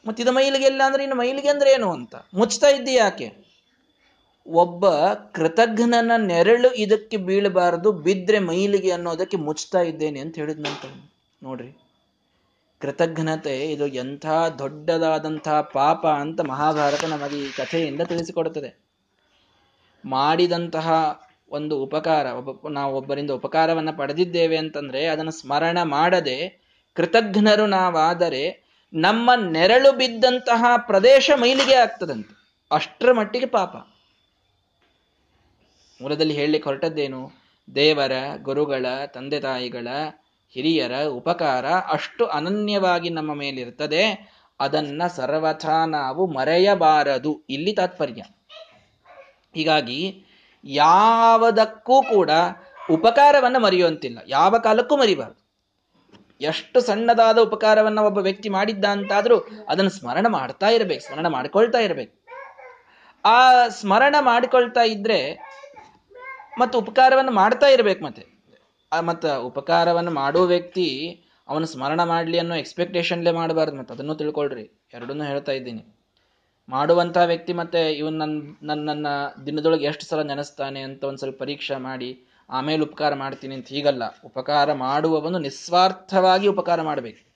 [0.08, 2.16] ಮತ್ತಿದ ಮೈಲಿಗೆ ಇಲ್ಲ ಅಂದ್ರೆ ಇನ್ನು ಮೈಲಿಗೆ ಅಂದ್ರೆ ಏನು ಅಂತ?
[2.34, 3.41] ಮುಚ್ತಾ ಇದ್ದಿ ಯಾಕೆ?
[4.48, 10.86] ಒಬ್ಬ ಕೃತಜ್ಞನ ನೆರಳು ಇದಕ್ಕೆ ಬೀಳಬಾರದು, ಬಿದ್ರೆ ಮೈಲಿಗೆ ಅನ್ನೋದಕ್ಕೆ ಮುಚ್ತಾ ಇದ್ದೇನೆ ಅಂತ ಹೇಳಿದ್ನಂತ
[11.44, 11.78] ನೋಡ್ರಿ.
[12.80, 14.26] ಕೃತಜ್ಞತೆ ಇದು ಎಂಥ
[14.60, 18.82] ದೊಡ್ಡದಾದಂಥ ಪಾಪ ಅಂತ ಮಹಾಭಾರತ ನಮಗೆ ಈ ಕಥೆಯಿಂದ ತಿಳಿಸಿಕೊಡುತ್ತದೆ.
[20.06, 21.20] ಮಾಡಿದಂತಹ
[21.50, 26.62] ಒಂದು ಉಪಕಾರ, ಒಬ್ಬ, ನಾವು ಒಬ್ಬರಿಂದ ಉಪಕಾರವನ್ನು ಪಡೆದಿದ್ದೇವೆ ಅಂತಂದ್ರೆ ಅದನ್ನು ಸ್ಮರಣ ಮಾಡದೆ
[26.94, 32.60] ಕೃತಜ್ಞರು ನಾವಾದರೆ ನಮ್ಮ ನೆರಳು ಬಿದ್ದಂತಹ ಪ್ರದೇಶ ಮೈಲಿಗೆ ಆಗ್ತದಂತೆ.
[32.72, 33.76] ಅಷ್ಟರ ಮಟ್ಟಿಗೆ ಪಾಪ.
[36.02, 37.32] ಮೂಲದಲ್ಲಿ ಹೇಳಲಿಕ್ಕೆ ಹೊರಟದ್ದೇನು?
[37.76, 39.88] ದೇವರ, ಗುರುಗಳ ತಂದೆ ತಾಯಿಗಳ
[40.50, 47.44] ಹಿರಿಯರ ಉಪಕಾರ ಅಷ್ಟು ಅನನ್ಯವಾಗಿ ನಮ್ಮ ಮೇಲಿರ್ತದೆ ಅದನ್ನ ಸರ್ವಥಾ ನಾವು ಮರೆಯಬಾರದು.
[47.50, 48.24] ಇಲ್ಲಿ ತಾತ್ಪರ್ಯ.
[49.56, 50.26] ಹೀಗಾಗಿ
[50.64, 52.30] ಯಾವುದಕ್ಕೂ ಕೂಡ
[52.92, 54.20] ಉಪಕಾರವನ್ನು ಮರೆಯುವಂತಿಲ್ಲ.
[54.28, 55.42] ಯಾವ ಕಾಲಕ್ಕೂ ಮರಿಬಾರದು.
[56.42, 59.38] ಎಷ್ಟು ಸಣ್ಣದಾದ ಉಪಕಾರವನ್ನ ಒಬ್ಬ ವ್ಯಕ್ತಿ ಮಾಡಿದ್ದ ಅಂತಾದ್ರೂ
[59.70, 62.22] ಅದನ್ನು ಸ್ಮರಣ ಮಾಡ್ತಾ ಇರಬೇಕು, ಸ್ಮರಣ ಮಾಡ್ಕೊಳ್ತಾ ಇರಬೇಕು.
[63.26, 65.51] ಆ ಸ್ಮರಣ ಮಾಡಿಕೊಳ್ತಾ ಇದ್ರೆ
[66.62, 68.24] ಮತ್ತು ಉಪಕಾರವನ್ನು ಮಾಡ್ತಾ ಇರ್ಬೇಕು ಮತ್ತೆ.
[69.02, 70.88] ಮತ್ತು ಉಪಕಾರವನ್ನು ಮಾಡೋ ವ್ಯಕ್ತಿ
[71.50, 74.90] ಅವನು ಸ್ಮರಣ ಮಾಡಲಿ ಅನ್ನೋ ಎಕ್ಸ್ಪೆಕ್ಟೇಷನ್ಲೇ ಮಾಡಬಾರ್ದು ಮತ್ತೆ, ಅದನ್ನು ತಿಳ್ಕೊಳ್ರಿ.
[74.94, 75.84] ಎರಡನ್ನೂ ಹೇಳ್ತಾ ಇದ್ದೀನಿ.
[76.70, 79.08] ಮಾಡುವಂಥ ವ್ಯಕ್ತಿ ಮತ್ತೆ ಇವನ್ ನನ್ನ ನನ್ನ
[79.46, 84.04] ದಿನದೊಳಗೆ ಎಷ್ಟು ಸಲ ನೆನೆಸ್ತಾನೆ ಅಂತ ಒಂದು ಸ್ವಲ್ಪ ಪರೀಕ್ಷೆ ಮಾಡಿ, ಆಮೇಲೆ ಉಪಕಾರ ಮಾಡ್ತೀನಿ ಅಂತ ಹೀಗಲ್ಲ.
[84.26, 87.32] ಉಪಕಾರ ಮಾಡುವವನು ನಿಸ್ವಾರ್ಥವಾಗಿ ಉಪಕಾರ ಮಾಡಬೇಕು.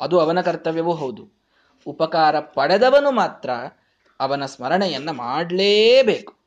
[0.00, 1.24] ಅದು ಅವನ ಕರ್ತವ್ಯವೂ ಹೌದು.
[1.86, 3.50] ಉಪಕಾರ ಪಡೆದವನು ಮಾತ್ರ
[4.20, 6.37] ಅವನ ಸ್ಮರಣೆಯನ್ನು ಮಾಡಲೇಬೇಕು.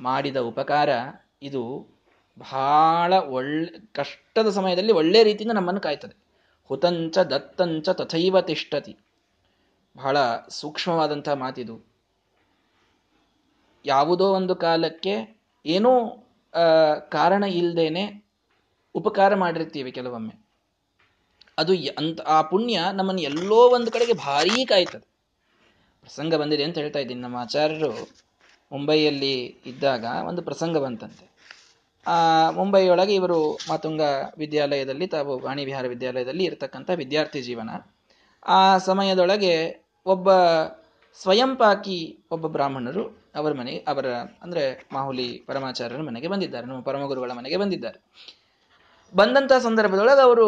[0.00, 0.88] ಮಾಡಿದ ಉಪಕಾರ
[1.42, 1.62] ಇದು
[2.38, 6.16] ಬಹಳ ಒಳ್ಳೆ, ಕಷ್ಟದ ಸಮಯದಲ್ಲಿ ಒಳ್ಳೆ ರೀತಿಯಿಂದ ನಮ್ಮನ್ನು ಕಾಯ್ತದೆ.
[6.70, 8.96] ಹುತಂಚ ದತ್ತಂಚ ತಥೈವ ತಿಷ್ಟತಿ.
[9.96, 10.16] ಬಹಳ
[10.50, 11.76] ಸೂಕ್ಷ್ಮವಾದಂತಹ ಮಾತಿದು.
[13.84, 15.14] ಯಾವುದೋ ಒಂದು ಕಾಲಕ್ಕೆ
[15.66, 15.92] ಏನೋ
[17.08, 18.04] ಕಾರಣ ಇಲ್ಲದೇನೆ
[18.94, 20.34] ಉಪಕಾರ ಮಾಡಿರ್ತೀವಿ ಕೆಲವೊಮ್ಮೆ.
[21.58, 25.06] ಅದು ಅಂತ, ಆ ಪುಣ್ಯ ನಮ್ಮನ್ನು ಎಲ್ಲೋ ಒಂದು ಕಡೆಗೆ ಭಾರೀ ಕಾಯ್ತದೆ.
[26.02, 27.92] ಪ್ರಸಂಗ ಬಂದಿದೆ ಅಂತ ಹೇಳ್ತಾ ಇದ್ದೀನಿ ನಮ್ಮ ಆಚಾರ್ಯರು.
[28.72, 29.34] ಮುಂಬೈಯಲ್ಲಿ
[29.66, 31.24] ಇದ್ದಾಗ ಒಂದು ಪ್ರಸಂಗ ಬಂತಂತೆ.
[32.58, 33.38] ಮುಂಬೈಯೊಳಗೆ ಇವರು
[33.70, 34.02] ಮಾತುಂಗ
[34.42, 37.70] ವಿದ್ಯಾಲಯದಲ್ಲಿ, ತಾವು ವಾಣಿ ವಿಹಾರ ವಿದ್ಯಾಲಯದಲ್ಲಿ ಇರತಕ್ಕಂಥ ವಿದ್ಯಾರ್ಥಿ ಜೀವನ.
[38.56, 39.54] ಆ ಸಮಯದೊಳಗೆ
[40.06, 40.28] ಒಬ್ಬ
[41.18, 41.98] ಸ್ವಯಂಪಾಕಿ
[42.32, 43.04] ಒಬ್ಬ ಬ್ರಾಹ್ಮಣರು
[43.38, 44.06] ಅವರ ಮನೆ, ಅವರ
[44.44, 44.62] ಅಂದರೆ
[44.92, 47.98] ಮಾಹುಲಿ ಪರಮಾಚಾರ್ಯರ ಮನೆಗೆ ಬಂದಿದ್ದಾರೆ, ನಮ್ಮ ಪರಮಗುರುಗಳ ಮನೆಗೆ ಬಂದಿದ್ದಾರೆ.
[49.14, 50.46] ಬಂದಂಥ ಸಂದರ್ಭದೊಳಗೆ ಅವರು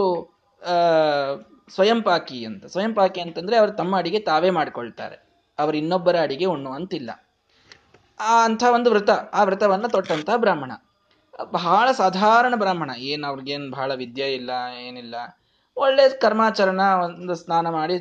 [1.75, 5.17] ಸ್ವಯಂಪಾಕಿ ಅಂತ, ಸ್ವಯಂಪಾಕಿ ಅಂತಂದರೆ ಅವರು ತಮ್ಮ ಅಡಿಗೆ ತಾವೇ ಮಾಡ್ಕೊಳ್ತಾರೆ.
[5.59, 7.11] ಅವರು ಇನ್ನೊಬ್ಬರ ಅಡಿಗೆ ಉಣ್ಣುವಂತಿಲ್ಲ.
[8.31, 10.73] ಆ ಅಂಥ ಒಂದು ವ್ರತ ಆ ವ್ರತವನ್ನು ತೊಟ್ಟಂಥ ಬ್ರಾಹ್ಮಣ.
[11.51, 12.91] ಬಹಳ ಸಾಧಾರಣ ಬ್ರಾಹ್ಮಣ.
[12.97, 15.15] ಏನು ಅವ್ರಿಗೇನು ಬಹಳ ವಿದ್ಯೆ ಇಲ್ಲ, ಏನಿಲ್ಲ.
[15.77, 17.95] ಒಳ್ಳೆ ಕರ್ಮಾಚರಣ, ಒಂದು ಸ್ನಾನ ಮಾಡಿ,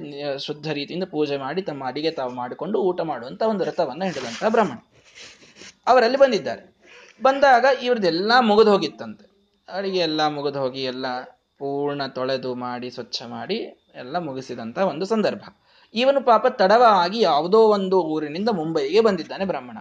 [0.46, 4.78] ಶುದ್ಧ ರೀತಿಯಿಂದ ಪೂಜೆ ಮಾಡಿ, ತಮ್ಮ ಅಡಿಗೆ ತಾವು ಮಾಡಿಕೊಂಡು ಊಟ ಮಾಡುವಂಥ ಒಂದು ವ್ರತವನ್ನು ಹಿಡಿದಂಥ ಬ್ರಾಹ್ಮಣ.
[5.88, 6.64] ಅವರಲ್ಲಿ ಬಂದಿದ್ದಾರೆ.
[7.22, 9.26] ಬಂದಾಗ ಇವ್ರದ್ದೆಲ್ಲ ಮುಗಿದು ಹೋಗಿತ್ತಂತೆ
[9.70, 11.06] ಅಡಿಗೆ ಎಲ್ಲ ಮುಗಿದು ಹೋಗಿ ಎಲ್ಲ
[11.60, 13.58] ಪೂರ್ಣ ತೊಳೆದು ಮಾಡಿ, ಸ್ವಚ್ಛ ಮಾಡಿ,
[13.96, 15.44] ಎಲ್ಲ ಮುಗಿಸಿದಂಥ ಒಂದು ಸಂದರ್ಭ.
[15.94, 19.78] ಇವನು ಪಾಪ ತಡವಾಗಿ ಯಾವುದೋ ಒಂದು ಊರಿನಿಂದ ಮುಂಬೈಗೆ ಬಂದಿದ್ದಾನೆ ಬ್ರಾಹ್ಮಣ.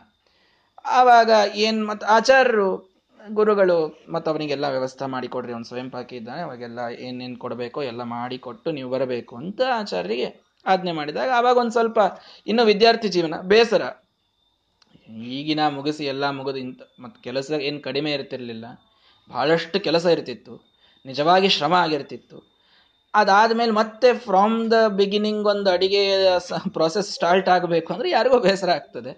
[0.85, 1.31] ಆವಾಗ
[1.67, 2.71] ಏನ್ ಮತ್ ಆಚಾರ್ಯರು,
[3.21, 8.71] ಗುರುಗಳು ಮತ್ತು ಅವನಿಗೆಲ್ಲ ವ್ಯವಸ್ಥೆ ಮಾಡಿಕೊಡ್ರಿ ಅವ್ನು ಸ್ವಯಂ ಪಾಕಿ ಇದ್ದಾನೆ ಅವಾಗೆಲ್ಲ ಏನೇನು ಕೊಡಬೇಕೋ ಎಲ್ಲ ಮಾಡಿ ಕೊಟ್ಟು
[8.71, 10.29] ನೀವು ಬರಬೇಕು ಅಂತ ಆಚಾರ್ಯರಿಗೆ
[10.67, 11.99] ಆಜ್ಞೆ ಮಾಡಿದಾಗ ಆವಾಗ ಒಂದು ಸ್ವಲ್ಪ
[12.47, 13.83] ಇನ್ನು ವಿದ್ಯಾರ್ಥಿ ಜೀವನ ಬೇಸರ.
[15.37, 18.67] ಈಗಿನ ಮುಗಿಸಿ ಎಲ್ಲ ಮುಗಿದು ಇಂಥ ಮತ್ತು ಕೆಲಸ ಏನು ಕಡಿಮೆ ಇರ್ತಿರ್ಲಿಲ್ಲ.
[19.31, 20.55] ಬಹಳಷ್ಟು ಕೆಲಸ ಇರ್ತಿತ್ತು.
[21.05, 22.39] ನಿಜವಾಗಿ ಶ್ರಮ ಆಗಿರ್ತಿತ್ತು.
[23.15, 26.03] ಅದಾದ್ಮೇಲೆ ಮತ್ತೆ ಫ್ರಾಮ್ ದ ಬಿಗಿನಿಂಗ್ ಒಂದು ಅಡಿಗೆ
[26.77, 29.13] ಪ್ರೋಸೆಸ್ ಸ್ಟಾರ್ಟ್ ಆಗಬೇಕು ಅಂದರೆ ಯಾರಿಗೂ ಬೇಸರ ಆಗ್ತದೆ.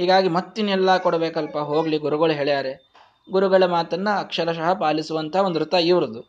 [0.00, 2.72] ಹೀಗಾಗಿ ಮತ್ತಿನೆಲ್ಲ ಕೊಡಬೇಕಲ್ಪ ಹೋಗಲಿ ಗುರುಗಳು ಹೇಳ್ಯಾರೆ.
[3.30, 6.20] ಗುರುಗಳ ಮಾತನ್ನ ಅಕ್ಷರಶಃ ಪಾಲಿಸುವಂತ ಒಂದು ವೃತ್ತ ಇವ್ರದ್ದು.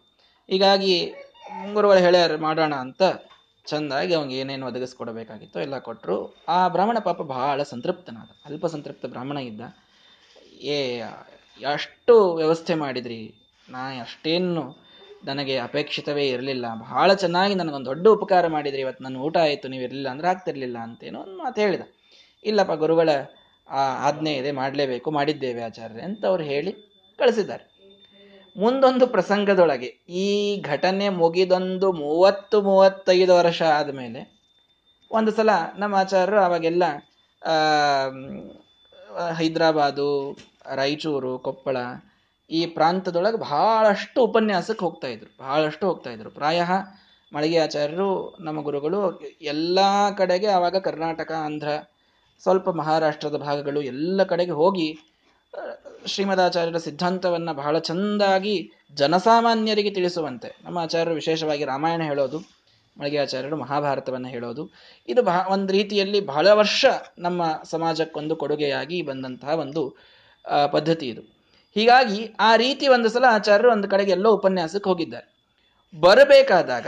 [0.49, 1.13] ಹೀಗಾಗಿ
[1.73, 3.01] ಗುರುಗಳು ಹೇಳ್ಯಾರ, ಮಾಡೋಣ ಅಂತ.
[3.65, 9.61] ಚಂದಾಗಿ ಅವ್ನಿಗೆ ಏನೇನು ಒದಗಿಸ್ಕೊಡ್ಬೇಕಾಗಿತ್ತು ಎಲ್ಲ ಕೊಟ್ಟರು ಆ ಬ್ರಾಹ್ಮಣ ಪಾಪ ಬಹಳ ಸಂತೃಪ್ತನಾದ, ಅಲ್ಪ ಸಂತೃಪ್ತ ಬ್ರಾಹ್ಮಣ ಇದ್ದ.
[10.61, 11.01] ಏ
[11.61, 13.35] ಎಷ್ಟು ವ್ಯವಸ್ಥೆ ಮಾಡಿದ್ರಿ.
[13.69, 14.63] ನಾ ಅಷ್ಟೇನು
[15.25, 16.65] ನನಗೆ ಅಪೇಕ್ಷಿತವೇ ಇರಲಿಲ್ಲ.
[16.79, 18.81] ಬಹಳ ಚೆನ್ನಾಗಿ ನನಗೊಂದು ದೊಡ್ಡ ಉಪಕಾರ ಮಾಡಿದ್ರಿ.
[18.81, 21.81] ಇವತ್ತು ನನ್ನ ಊಟ ಆಯಿತು, ನೀವು ಇರಲಿಲ್ಲ ಅಂದ್ರೆ ಆಗ್ತಿರ್ಲಿಲ್ಲ ಅಂತೇನೋ ಒಂದು ಮಾತು ಹೇಳಿದ.
[22.43, 23.09] ಇಲ್ಲಪ್ಪ ಗುರುಗಳ
[23.79, 26.71] ಆ ಆಜ್ಞೆ ಇದೆ, ಮಾಡಲೇಬೇಕು, ಮಾಡಿದ್ದೇವೆ ಆಚಾರ್ಯ ಅಂತ ಅವ್ರು ಹೇಳಿ
[27.19, 27.65] ಕಳಿಸಿದ್ದಾರೆ.
[28.55, 29.89] ಮುಂದೊಂದು ಪ್ರಸಂಗದೊಳಗೆ
[30.25, 30.29] ಈ
[30.61, 34.21] ಘಟನೆ ಮುಗಿದೊಂದು ಮೂವತ್ತು, ಮೂವತ್ತೈದು ವರ್ಷ ಆದಮೇಲೆ
[35.11, 36.83] ಒಂದು ಸಲ ನಮ್ಮ ಆಚಾರ್ಯರು ಅವಾಗೆಲ್ಲ
[39.39, 40.09] ಹೈದ್ರಾಬಾದು,
[40.75, 41.77] ರಾಯಚೂರು, ಕೊಪ್ಪಳ
[42.49, 46.29] ಈ ಪ್ರಾಂತದೊಳಗೆ ಬಹಳಷ್ಟು ಉಪನ್ಯಾಸಕ್ಕೆ ಹೋಗ್ತಾ ಇದ್ರು, ಬಹಳಷ್ಟು ಹೋಗ್ತಾ ಇದ್ರು.
[46.31, 46.61] ಪ್ರಾಯ
[47.31, 49.01] ಮಳಿಗೆ ಆಚಾರ್ಯರು, ನಮ್ಮ ಗುರುಗಳು
[49.53, 49.79] ಎಲ್ಲ
[50.17, 51.69] ಕಡೆಗೆ ಆವಾಗ ಕರ್ನಾಟಕ, ಆಂಧ್ರ
[52.43, 54.87] ಸ್ವಲ್ಪ ಮಹಾರಾಷ್ಟ್ರದ ಭಾಗಗಳು ಎಲ್ಲ ಕಡೆಗೆ ಹೋಗಿ
[56.05, 58.55] ಶ್ರೀಮದಾಚಾರ್ಯರ ಸಿದ್ಧಾಂತವನ್ನ ಬಹಳ ಚಂದಾಗಿ
[58.93, 60.49] ಜನಸಾಮಾನ್ಯರಿಗೆ ತಿಳಿಸುವಂತೆ.
[60.63, 62.39] ನಮ್ಮ ಆಚಾರ್ಯರು ವಿಶೇಷವಾಗಿ ರಾಮಾಯಣ ಹೇಳೋದು
[62.97, 64.63] ಮಳಿಗೆ ಆಚಾರ್ಯರು ಮಹಾಭಾರತವನ್ನು ಹೇಳೋದು,
[65.07, 66.85] ಇದು ಬಹ, ಒಂದು ರೀತಿಯಲ್ಲಿ ಬಹಳ ವರ್ಷ
[67.17, 69.81] ನಮ್ಮ ಸಮಾಜಕ್ಕೊಂದು ಕೊಡುಗೆಯಾಗಿ ಬಂದಂತಹ ಒಂದು
[70.71, 71.21] ಪದ್ಧತಿ ಇದು.
[71.75, 75.27] ಹೀಗಾಗಿ ಆ ರೀತಿ ಒಂದು ಸಲ ಆಚಾರ್ಯರು ಒಂದು ಕಡೆಗೆ ಎಲ್ಲೋ ಉಪನ್ಯಾಸಕ್ಕೆ ಹೋಗಿದ್ದಾರೆ.
[75.93, 76.87] ಬರಬೇಕಾದಾಗ,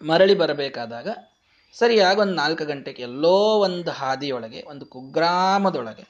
[0.00, 1.08] ಮರಳಿ ಬರಬೇಕಾದಾಗ
[1.76, 3.36] ಸರಿಯಾಗಿ ಒಂದು ನಾಲ್ಕು ಗಂಟೆಗೆ ಎಲ್ಲೋ
[3.66, 6.04] ಒಂದು ಹಾದಿಯೊಳಗೆ, ಒಂದು ಕುಗ್ರಾಮದೊಳಗೆ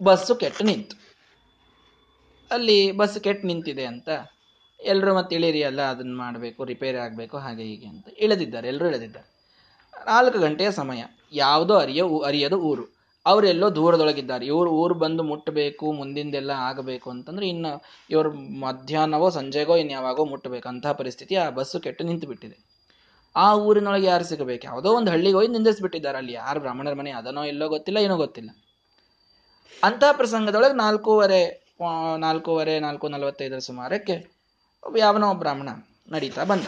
[0.00, 0.96] ಬಸ್ಸು ಕೆಟ್ಟು ನಿಂತು.
[2.50, 4.08] ಅಲ್ಲಿ ಬಸ್ ಕೆಟ್ಟು ನಿಂತಿದೆ ಅಂತ
[4.80, 9.28] ಎಲ್ಲರೂ ಮತ್ತೆ ಇಳಿರಿ ಅಲ್ಲ ಅದನ್ನು ಮಾಡಬೇಕು ರಿಪೇರಿ ಆಗಬೇಕು, ಹಾಗೆ ಹೀಗೆ ಅಂತ ಇಳಿದಿದ್ದಾರೆ ಎಲ್ಲರೂ ಇಳಿದಿದ್ದಾರೆ.
[10.06, 11.00] ನಾಲ್ಕು ಗಂಟೆಯ ಸಮಯ,
[11.32, 12.84] ಯಾವುದೋ ಅರಿಯ ಅರಿಯದ ಊರು.
[13.26, 14.44] ಅವರೆಲ್ಲೋ ದೂರದೊಳಗಿದ್ದಾರೆ.
[14.46, 17.72] ಇವರು ಊರು ಬಂದು ಮುಟ್ಟಬೇಕು ಮುಂದಿಂದೆಲ್ಲ ಆಗಬೇಕು ಅಂತಂದ್ರೆ ಇನ್ನು
[18.10, 18.30] ಇವರು
[18.64, 22.56] ಮಧ್ಯಾಹ್ನವೋ ಸಂಜೆಗೋ ಇನ್ಯಾವಾಗೋ ಮುಟ್ಟಬೇಕು ಅಂತಹ ಪರಿಸ್ಥಿತಿ ಆ ಬಸ್ಸು ಕೆಟ್ಟು ನಿಂತು ಬಿಟ್ಟಿದೆ.
[23.44, 24.64] ಆ ಊರಿನೊಳಗೆ ಯಾರು ಸಿಗಬೇಕು?
[24.70, 26.32] ಯಾವುದೋ ಒಂದು ಹಳ್ಳಿಗೆ ಹೋಗಿ ನಿಂದಿಸ್ಬಿಟ್ಟಿದ್ದಾರೆ ಅಲ್ಲಿ.
[26.42, 28.50] ಯಾರು ಬ್ರಾಹ್ಮಣರ ಮನೆ, ಅದನೋ ಎಲ್ಲೋ ಗೊತ್ತಿಲ್ಲ, ಏನೋ ಗೊತ್ತಿಲ್ಲ.
[29.88, 31.42] ಅಂತಹ ಪ್ರಸಂಗದೊಳಗೆ ನಾಲ್ಕೂವರೆ
[32.18, 34.16] ನಾಲ್ಕೂವರೆ, ನಾಲ್ಕು ನಲವತ್ತೈದರ ಸುಮಾರಕ್ಕೆ
[34.98, 35.70] ಯಾವನೋ ಬ್ರಾಹ್ಮಣ
[36.14, 36.66] ನಡೀತಾ ಬಂದ.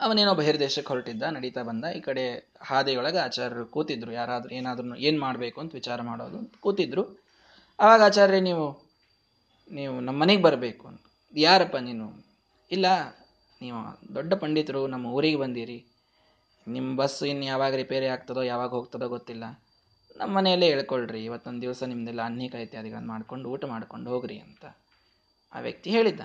[0.00, 1.84] ಅವನೇನೋ ಬಹಿರ್ದೇಶಕ್ಕೆ ಹೊರಟಿದ್ದ, ನಡೀತಾ ಬಂದ.
[1.98, 2.24] ಈ ಕಡೆ
[2.68, 4.12] ಹಾದಿಯೊಳಗೆ ಆಚಾರ್ಯರು ಕೂತಿದ್ರು.
[4.12, 7.04] ಯಾರಾದರೂ ಏನಾದ್ರೂ ಏನು ಮಾಡಬೇಕು ಅಂತ ವಿಚಾರ ಮಾಡೋದು ಕೂತಿದ್ರು.
[7.78, 8.64] ಆವಾಗ ಆಚಾರ್ಯ, ನೀವು
[9.70, 11.02] ನೀವು ನಮ್ಮ ಮನೆಗೆ ಬರಬೇಕು ಅಂತ.
[11.34, 12.06] ಯಾರಪ್ಪ ನೀನು?
[12.70, 12.86] ಇಲ್ಲ
[13.60, 13.80] ನೀವು
[14.14, 15.78] ದೊಡ್ಡ ಪಂಡಿತರು ನಮ್ಮ ಊರಿಗೆ ಬಂದಿರಿ.
[16.66, 19.44] ನಿಮ್ಮ ಬಸ್ ಇನ್ನು ಯಾವಾಗ ರಿಪೇರಿ ಆಗ್ತದೋ ಯಾವಾಗ ಹೋಗ್ತದೋ ಗೊತ್ತಿಲ್ಲ.
[20.16, 24.64] ನಮ್ಮ ಮನೆಯಲ್ಲೇ ಹೇಳ್ಕೊಳ್ರಿ, ಇವತ್ತೊಂದು ದಿವಸ ನಿಮ್ಮದೆಲ್ಲ ಅನ್ನಿಕ ಇತ್ಯಾದಿಗಳನ್ನು ಮಾಡ್ಕೊಂಡು, ಊಟ ಮಾಡ್ಕೊಂಡು ಹೋಗ್ರಿ ಅಂತ.
[25.52, 26.20] ಆ ವ್ಯಕ್ತಿ ಹೇಳಿದ್ದ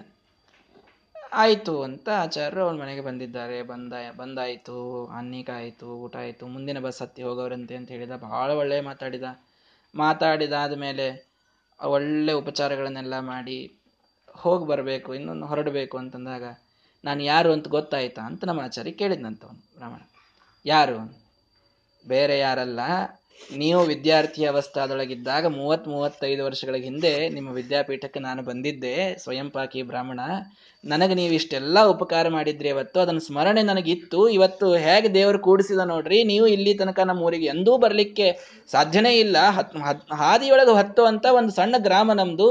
[1.44, 3.64] ಆಯಿತು ಅಂತ ಆಚಾರ್ಯರು ಅವ್ರ ಮನೆಗೆ ಬಂದಿದ್ದಾರೆ.
[3.64, 9.30] ಬಂದ, ಬಂದಾಯಿತು ಅನ್ನಿಕ ಆಯಿತು, ಊಟ ಆಯಿತು, ಮುಂದಿನ ಬಸ್ ಹತ್ತಿ ಹೋಗೋರಂತೆ ಅಂತ ಹೇಳಿದ ಭಾಳ ಒಳ್ಳೆ ಮಾತಾಡಿದ.
[9.96, 11.08] ಮಾತಾಡಿದಾದ ಮೇಲೆ
[11.80, 13.58] ಒಳ್ಳೆ ಉಪಚಾರಗಳನ್ನೆಲ್ಲ ಮಾಡಿ
[14.36, 16.44] ಹೋಗಿ ಬರಬೇಕು, ಇನ್ನೊಂದು ಹೊರಡಬೇಕು ಅಂತಂದಾಗ
[17.06, 20.02] ನಾನು ಯಾರು ಅಂತ ಗೊತ್ತಾಯ್ತಾ ಅಂತ ನಮ್ಮ ಆಚಾರ್ಯ ಕೇಳಿದ್ನಂತವನು ಬ್ರಾಹ್ಮಣ
[20.66, 21.26] ಯಾರು?
[22.08, 22.80] ಬೇರೆ ಯಾರಲ್ಲ?
[23.40, 28.94] ನೀವು ವಿದ್ಯಾರ್ಥಿ ಅವಸ್ಥಾದೊಳಗಿದ್ದಾಗ ಮೂವತ್ ಮೂವತ್ತೈದು ವರ್ಷಗಳ ಹಿಂದೆ ನಿಮ್ಮ ವಿದ್ಯಾಪೀಠಕ್ಕೆ ನಾನು ಬಂದಿದ್ದೆ
[29.24, 30.22] ಸ್ವಯಂಪಾಕಿ ಬ್ರಾಹ್ಮಣ.
[30.84, 34.20] ನನಗೆ ನೀವು ಇಷ್ಟೆಲ್ಲ ಉಪಕಾರ ಮಾಡಿದ್ರಿ, ಅವತ್ತು ಅದನ್ನ ಸ್ಮರಣೆ ನನಗಿತ್ತು.
[34.38, 38.28] ಇವತ್ತು ಹೇಗೆ ದೇವರು ಕೂಡಿಸಿದ ನೋಡ್ರಿ, ನೀವು ಇಲ್ಲಿ ತನಕ ನಮ್ಮ ಊರಿಗೆ ಎಂದೂ ಬರಲಿಕ್ಕೆ
[38.74, 39.38] ಸಾಧ್ಯನೇ ಇಲ್ಲ.
[39.58, 39.74] ಹತ್
[40.22, 42.50] ಹಾದಿಯೊಳಗೆ ಹತ್ತು ಅಂತ ಒಂದು ಸಣ್ಣ ಗ್ರಾಮ ನಮ್ದು.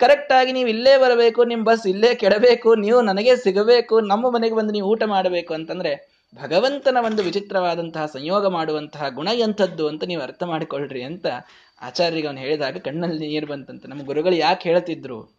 [0.00, 4.72] ಕರೆಕ್ಟ್ ಆಗಿ ನೀವು ಇಲ್ಲೇ ಬರಬೇಕು, ನಿಮ್ಮ ಬಸ್ ಇಲ್ಲೇ ಕೆಡಬೇಕು, ನೀವು ನನಗೆ ಸಿಗಬೇಕು, ನಮ್ಮ ಮನೆಗೆ ಬಂದು
[4.72, 5.94] ನೀವು ಊಟ ಮಾಡಬೇಕು ಅಂತಂದ್ರೆ
[6.42, 11.26] ಭಗವಂತನ ಒಂದು ವಿಚಿತ್ರವಾದಂತಹ ಸಂಯೋಗ ಮಾಡುವಂತಹ ಗುಣ ಎಂಥದ್ದು ಅಂತ ನೀವು ಅರ್ಥ ಮಾಡಿಕೊಳ್ಳ್ರಿ ಅಂತ
[11.82, 13.88] ಆಚಾರ್ಯರಿಗೆ ಅವನು ಹೇಳಿದಾಗ ಕಣ್ಣಲ್ಲಿ ನೀರು ಬಂತಂತೆ.
[13.88, 15.36] ನಮ್ಮ ಗುರುಗಳು ಯಾಕೆ ಹೇಳ್ತಿದ್ರು?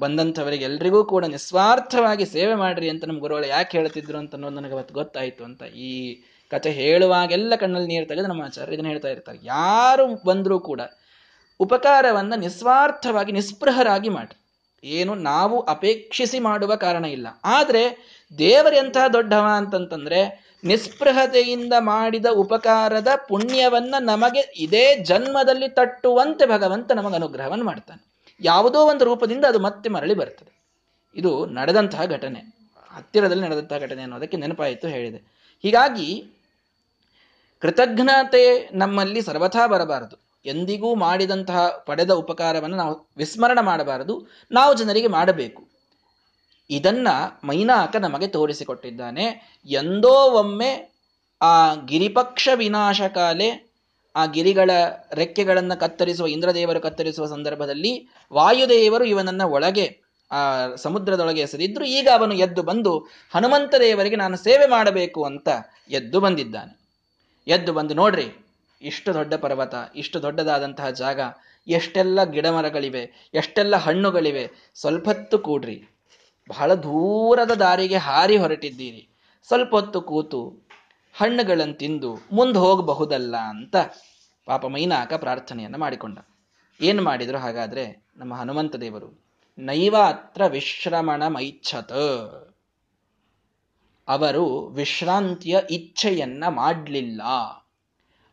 [0.00, 4.94] ಬಂದಂಥವರಿಗೆ ಎಲ್ರಿಗೂ ಕೂಡ ನಿಸ್ವಾರ್ಥವಾಗಿ ಸೇವೆ ಮಾಡ್ರಿ ಅಂತ ನಮ್ಮ ಗುರುಗಳು ಯಾಕೆ ಹೇಳ್ತಿದ್ರು ಅಂತ ಅನ್ನೋದು ನನಗೆ ಅವತ್ತು
[4.94, 5.62] ಗೊತ್ತಾಯ್ತು ಅಂತ.
[5.62, 9.38] ಈ ಕಥೆ ಹೇಳುವಾಗೆಲ್ಲ ಕಣ್ಣಲ್ಲಿ ನೀರು ತೆಗೆದು ನಮ್ಮ ಆಚಾರ್ಯ ಇದನ್ನು ಹೇಳ್ತಾ ಇರ್ತಾರೆ.
[9.42, 10.80] ಯಾರು ಬಂದರೂ ಕೂಡ
[11.60, 14.41] ಉಪಕಾರವನ್ನು ನಿಸ್ವಾರ್ಥವಾಗಿ, ನಿಸ್ಪೃಹರಾಗಿ ಮಾಡ್ರಿ.
[14.84, 17.26] ಏನು ನಾವು ಅಪೇಕ್ಷಿಸಿ ಮಾಡುವ ಕಾರಣ ಇಲ್ಲ.
[17.44, 27.64] ಆದ್ರೆ ದೇವರೆಂತಹ ದೊಡ್ಡವ ಅಂತಂತಂದ್ರೆ ನಿಸ್ಪೃಹತೆಯಿಂದ ಮಾಡಿದ ಉಪಕಾರದ ಪುಣ್ಯವನ್ನ ನಮಗೆ ಇದೇ ಜನ್ಮದಲ್ಲಿ ತಟ್ಟುವಂತೆ ಭಗವಂತ ನಮಗೆ ಅನುಗ್ರಹವನ್ನು
[27.64, 28.12] ಮಾಡ್ತಾನೆ.
[28.40, 30.62] ಯಾವುದೋ ಒಂದು ರೂಪದಿಂದ ಅದು ಮತ್ತೆ ಮರಳಿ ಬರ್ತದೆ.
[31.16, 32.40] ಇದು ನಡೆದಂತಹ ಘಟನೆ.
[32.96, 35.16] ಹತ್ತಿರದಲ್ಲಿ ನಡೆದಂತಹ ಘಟನೆ ಅನ್ನೋದಕ್ಕೆ ನೆನಪಾಯಿತು ಹೇಳಿದೆ.
[35.62, 36.24] ಹೀಗಾಗಿ
[37.60, 40.21] ಕೃತಜ್ಞತೆ ನಮ್ಮಲ್ಲಿ ಸರ್ವಥಾ ಬರಬಾರದು.
[40.44, 44.26] ಎಂದಿಗೂ ಮಾಡಿದಂತಹ ಪಡೆದ ಉಪಕಾರವನ್ನು ನಾವು ವಿಸ್ಮರಣ ಮಾಡಬಾರದು.
[44.50, 45.68] ನಾವು ಜನರಿಗೆ ಮಾಡಬೇಕು.
[46.70, 47.08] ಇದನ್ನ
[47.44, 49.58] ಮೈನಾಕ ನಮಗೆ ತೋರಿಸಿಕೊಟ್ಟಿದ್ದಾನೆ.
[49.64, 50.92] ಎಂದೋ ಒಮ್ಮೆ
[51.42, 53.72] ಆ ಗಿರಿಪಕ್ಷ ವಿನಾಶಕಾಲೆ
[54.16, 54.70] ಆ ಗಿರಿಗಳ
[55.12, 60.00] ರೆಕ್ಕೆಗಳನ್ನು ಕತ್ತರಿಸುವ, ಇಂದ್ರದೇವರು ಕತ್ತರಿಸುವ ಸಂದರ್ಭದಲ್ಲಿ ವಾಯುದೇವರು ಇವನನ್ನ ಒಳಗೆ,
[60.32, 61.84] ಆ ಸಮುದ್ರದೊಳಗೆ ಎಸೆದಿದ್ರು.
[61.84, 65.48] ಈಗ ಅವನು ಎದ್ದು ಬಂದು ಹನುಮಂತ ದೇವರಿಗೆ ನಾನು ಸೇವೆ ಮಾಡಬೇಕು ಅಂತ
[65.88, 66.82] ಎದ್ದು ಬಂದಿದ್ದಾನೆ.
[67.46, 68.41] ಎದ್ದು ಬಂದು ನೋಡ್ರಿ
[68.82, 71.20] ಇಷ್ಟು ದೊಡ್ಡ ಪರ್ವತ, ಇಷ್ಟು ದೊಡ್ಡದಾದಂತಹ ಜಾಗ,
[71.66, 75.78] ಎಷ್ಟೆಲ್ಲ ಗಿಡಮರಗಳಿವೆ, ಎಷ್ಟೆಲ್ಲ ಹಣ್ಣುಗಳಿವೆ ಸ್ವಲ್ಪ ಹೊತ್ತು ಕೂಡ್ರಿ.
[76.48, 79.02] ಬಹಳ ದೂರದ ದಾರಿಗೆ ಹಾರಿ ಹೊರಟಿದ್ದೀರಿ.
[79.48, 80.40] ಸ್ವಲ್ಪ ಹೊತ್ತು ಕೂತು
[81.14, 83.76] ಹಣ್ಣುಗಳನ್ನು ತಿಂದು ಮುಂದೆ ಹೋಗಬಹುದಲ್ಲ ಅಂತ
[84.46, 86.18] ಪಾಪ ಮೈನಾಕ ಪ್ರಾರ್ಥನೆಯನ್ನು ಮಾಡಿಕೊಂಡ.
[86.80, 87.84] ಏನು ಮಾಡಿದ್ರು ಹಾಗಾದ್ರೆ
[88.16, 89.08] ನಮ್ಮ ಹನುಮಂತ ದೇವರು,
[89.58, 91.92] ನೈವಾತ್ರ ವಿಶ್ರಮಣ ಮೈಚ್ಛತ.
[94.08, 97.22] ಅವರು ವಿಶ್ರಾಂತಿಯ ಇಚ್ಛೆಯನ್ನ ಮಾಡಲಿಲ್ಲ.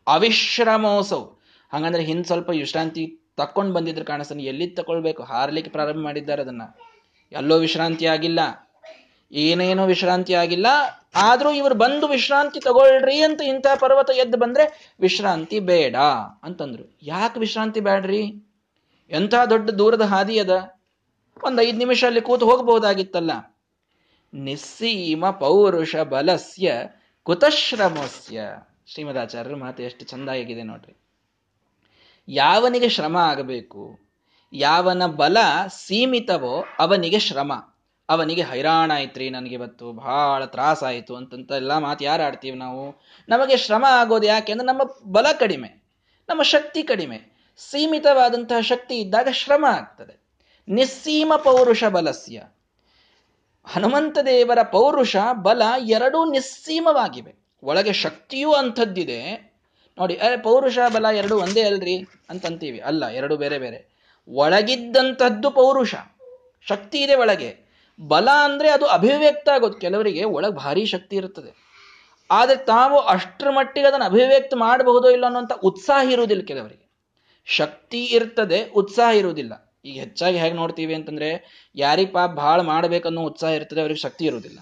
[0.10, 1.38] ಅವಿಶ್ರಮೋಸವ್.
[1.74, 4.44] ಹಾಗಂದ್ರೆ ಹಿಂದ್ ಸ್ವಲ್ಪ ವಿಶ್ರಾಂತಿ ತಕ್ಕೊಂಡು ಬಂದಿದ್ರು ಕಾಣಿಸ್ತಾನೆ.
[4.44, 5.24] ಎಲ್ಲಿ ತಕೊಳ್ಬೇಕು?
[5.24, 6.62] ಹಾರ್ಲಿಕ್ಕೆ ಪ್ರಾರಂಭ ಮಾಡಿದ್ದಾರೆ ಅದನ್ನ.
[7.32, 8.40] ಎಲ್ಲೋ ವಿಶ್ರಾಂತಿ ಆಗಿಲ್ಲ.
[9.32, 10.68] ಏನೇನೋ ವಿಶ್ರಾಂತಿ ಆಗಿಲ್ಲ.
[11.16, 15.96] ಆದ್ರೂ ಇವರು ಬಂದು ವಿಶ್ರಾಂತಿ ತಗೊಳ್ರಿ ಅಂತ ಇಂಥ ಪರ್ವತ ಎದ್ದು ಬಂದ್ರೆ ವಿಶ್ರಾಂತಿ ಬೇಡ
[16.44, 16.98] ಅಂತಂದ್ರು.
[17.02, 18.46] ಯಾಕೆ ವಿಶ್ರಾಂತಿ ಬೇಡ್ರಿ
[19.10, 20.80] ಎಂಥ ದೊಡ್ಡ ದೂರದ ಹಾದಿ ಅದ.
[21.44, 23.32] ಒಂದು ಐದು ನಿಮಿಷ ಅಲ್ಲಿ ಕೂತು ಹೋಗಬಹುದಾಗಿತ್ತಲ್ಲ.
[24.34, 26.74] ನಿಸ್ಸೀಮ ಪೌರುಷ ಬಲಸ್ಯ
[27.24, 28.42] ಕುತಶ್ರಮಸ್ಯ.
[28.90, 30.94] ಶ್ರೀಮದಾಚಾರ್ಯರ ಮಾತು ಎಷ್ಟು ಚಂದಾಗಿದೆ ನೋಡ್ರಿ.
[32.28, 33.84] ಯಾವನಿಗೆ ಶ್ರಮ ಆಗಬೇಕು,
[34.54, 37.52] ಯಾವನ ಬಲ ಸೀಮಿತವೋ ಅವನಿಗೆ ಶ್ರಮ.
[38.10, 42.86] ಅವನಿಗೆ ಹೈರಾಣ ಆಯ್ತ್ರಿ, ನನಗೆ ಇವತ್ತು ಬಹಳ ತ್ರಾಸಾಯಿತು ಅಂತಂತ ಎಲ್ಲ ಮಾತು ಯಾರು ಆಡ್ತೀವಿ ನಾವು?
[43.30, 45.70] ನಮಗೆ ಶ್ರಮ ಆಗೋದು ಯಾಕೆ ಅಂದ್ರೆ ನಮ್ಮ ಬಲ ಕಡಿಮೆ,
[46.30, 47.20] ನಮ್ಮ ಶಕ್ತಿ ಕಡಿಮೆ.
[47.58, 50.16] ಸೀಮಿತವಾದಂತಹ ಶಕ್ತಿ ಇದ್ದಾಗ ಶ್ರಮ ಆಗ್ತದೆ.
[50.68, 52.40] ನಿಸ್ಸೀಮ ಪೌರುಷ ಬಲಸ್ಯ.
[53.68, 57.34] ಹನುಮಂತ ದೇವರ ಪೌರುಷ ಬಲ ಎರಡೂ ನಿಸ್ಸೀಮವಾಗಿವೆ.
[57.64, 59.50] ಒಳಗೆ ಶಕ್ತಿಯೂ ಅಂಥದ್ದಿದೆ.
[59.98, 61.98] ನೋಡಿ, ಅರೆ ಪೌರುಷ ಬಲ ಎರಡು ಒಂದೇ ಅಲ್ರಿ
[62.30, 62.80] ಅಂತಂತೀವಿ.
[62.80, 64.00] ಅಲ್ಲ, ಎರಡು ಬೇರೆ ಬೇರೆ.
[64.28, 65.96] ಒಳಗಿದ್ದಂಥದ್ದು ಪೌರುಷ.
[66.68, 67.70] ಶಕ್ತಿ ಇದೆ ಒಳಗೆ.
[68.08, 69.74] ಬಲ ಅಂದ್ರೆ ಅದು ಅಭಿವ್ಯಕ್ತ ಆಗೋದು.
[69.74, 71.70] ಕೆಲವರಿಗೆ ಒಳಗೆ ಭಾರಿ ಶಕ್ತಿ ಇರುತ್ತದೆ
[72.32, 76.90] ಆದರೆ ತಾವು ಅಷ್ಟರ ಮಟ್ಟಿಗೆ ಅದನ್ನು ಅಭಿವ್ಯಕ್ತ ಮಾಡಬಹುದೋ ಇಲ್ಲ ಅನ್ನೋಂಥ ಉತ್ಸಾಹ ಇರುವುದಿಲ್ಲ ಕೆಲವರಿಗೆ.
[77.46, 79.74] ಶಕ್ತಿ ಇರ್ತದೆ, ಉತ್ಸಾಹ ಇರುವುದಿಲ್ಲ.
[79.86, 81.30] ಈಗ ಹೆಚ್ಚಾಗಿ ಹೇಗೆ ನೋಡ್ತೀವಿ ಅಂತಂದ್ರೆ
[81.76, 84.60] ಯಾರಿಗೆ ಪಾಪ ಭಾಳ ಮಾಡ್ಬೇಕನ್ನೋ ಉತ್ಸಾಹ ಇರ್ತದೆ, ಅವ್ರಿಗೆ ಶಕ್ತಿ ಇರುವುದಿಲ್ಲ.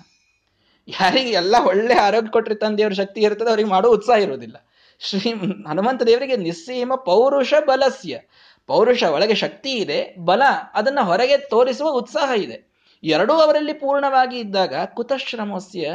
[0.88, 4.58] ಯಾರಿಗೆ ಎಲ್ಲ ಒಳ್ಳೆ ಆರೋಗ್ಯ ಕೊಟ್ಟಿರ್ತಾನೆ ದೇವ್ರ ಶಕ್ತಿ ಇರ್ತದೆ, ಅವ್ರಿಗೆ ಮಾಡೋ ಉತ್ಸಾಹ ಇರುವುದಿಲ್ಲ.
[5.00, 5.32] ಶ್ರೀ
[5.68, 8.20] ಹನುಮಂತ ದೇವರಿಗೆ ನಿಸ್ಸೀಮ ಪೌರುಷ ಬಲಸ್ಯ.
[8.68, 10.42] ಪೌರುಷ ಒಳಗೆ ಶಕ್ತಿ ಇದೆ, ಬಲ
[10.74, 12.58] ಅದನ್ನ ಹೊರಗೆ ತೋರಿಸುವ ಉತ್ಸಾಹ ಇದೆ.
[13.04, 15.90] ಎರಡೂ ಅವರಲ್ಲಿ ಪೂರ್ಣವಾಗಿ ಇದ್ದಾಗ ಕುತಶ್ರಮಸ್ಯ.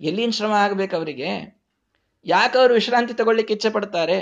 [0.00, 1.58] ಎಲ್ಲಿನ ಶ್ರಮ ಆಗ್ಬೇಕು ಅವರಿಗೆ?
[2.26, 4.18] ಯಾಕೆ ಅವರು ವಿಶ್ರಾಂತಿ ತಗೊಳ್ಳಿಕ್ಕೆ ಇಚ್ಛೆ ಪಡ್ತಾರೆ?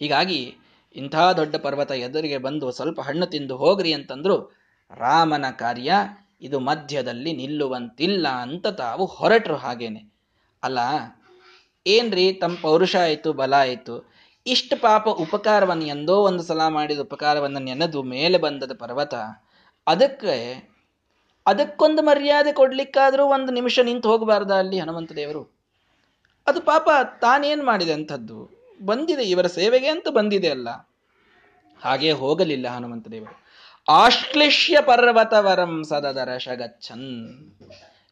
[0.00, 0.54] ಹೀಗಾಗಿ
[0.96, 4.52] ಇಂಥ ದೊಡ್ಡ ಪರ್ವತ ಎದುರಿಗೆ ಬಂದು ಸ್ವಲ್ಪ ಹಣ್ಣು ತಿಂದು ಹೋಗ್ರಿ ಅಂತಂದ್ರು
[4.96, 5.92] ರಾಮನ ಕಾರ್ಯ.
[6.44, 10.12] ಇದು ಮಧ್ಯದಲ್ಲಿ ನಿಲ್ಲುವಂತಿಲ್ಲ ಅಂತ ತಾವು ಹೊರಟರು ಹಾಗೇನೆ.
[10.62, 10.78] ಅಲ್ಲ,
[11.86, 14.12] ಏನ್ರಿ ತಮ್ಮ ಪೌರುಷ ಆಯಿತು, ಬಲ ಆಯಿತು?
[14.46, 19.14] ಇಷ್ಟು ಪಾಪ ಉಪಕಾರವನ್ನು ಎಂದೋ ಒಂದು ಸಲ ಮಾಡಿದ ಉಪಕಾರವನ್ನು ನೆನೆದು ಮೇಲೆ ಬಂದದ ಪರ್ವತ,
[19.86, 20.68] ಅದಕ್ಕೆ,
[21.46, 25.54] ಅದಕ್ಕೊಂದು ಮರ್ಯಾದೆ ಕೊಡ್ಲಿಕ್ಕಾದ್ರೂ ಒಂದು ನಿಮಿಷ ನಿಂತು ಹೋಗಬಾರ್ದ ಅಲ್ಲಿ ಹನುಮಂತ ದೇವರು?
[26.46, 26.88] ಅದು ಪಾಪ
[27.20, 28.50] ತಾನೇನ್ ಮಾಡಿದೆ ಅಂಥದ್ದು?
[28.84, 30.68] ಬಂದಿದೆ, ಇವರ ಸೇವೆಗೆ ಅಂತ ಬಂದಿದೆ ಅಲ್ಲ?
[31.82, 33.43] ಹಾಗೇ ಹೋಗಲಿಲ್ಲ ಹನುಮಂತ ದೇವರು.
[33.88, 37.08] ಆಶ್ಲಿಷ್ಯ ಪರ್ವತವರಂ ಸದದರಶಗಚ್ಚನ್.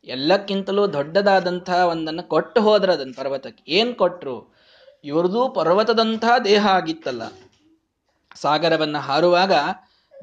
[0.07, 3.65] ಎಲ್ಲಕ್ಕಿಂತಲೂ ದೊಡ್ಡದಾದಂತಹ ಒಂದನ್ನು ಕೊಟ್ಟು ಹೋದ್ರೆ ಅದನ್ನು ಪರ್ವತಕ್ಕೆ.
[3.69, 4.55] ಏನ್ ಕೊಟ್ರು?
[5.05, 7.23] ಇವ್ರದು ಪರ್ವತದಂತಹ ದೇಹ ಆಗಿತ್ತಲ್ಲ.
[8.37, 9.53] ಸಾಗರವನ್ನು ಹಾರುವಾಗ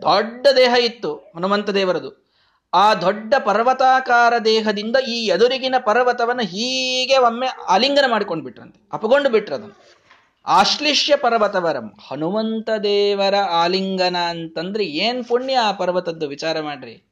[0.01, 2.29] ದೊಡ್ಡ ದೇಹ ಇತ್ತು ಹನುಮಂತ ದೇವರದು
[2.73, 9.98] ಆ ದೊಡ್ಡ ಪರ್ವತಾಕಾರ ದೇಹದಿಂದ ಈ ಎದುರಿಗಿನ ಪರ್ವತವನ್ನು ಹೀಗೆ ಒಮ್ಮೆ ಆಲಿಂಗನ ಮಾಡ್ಕೊಂಡು ಬಿಟ್ರಂತೆ ಅಪಗೊಂಡು ಬಿಟ್ರದನ್ನು
[10.47, 11.93] ಆಶ್ಲಿಷ್ಯ ಪರ್ವತವರಂ.
[12.09, 16.27] ಹನುಮಂತ ದೇವರ ಆಲಿಂಗನ ಅಂತಂದ್ರೆ ಏನ್ ಪುಣ್ಯ ಆ ಪರ್ವತದ್ದು?
[16.27, 17.03] ವಿಚಾರ ಮಾಡ್ರಿ.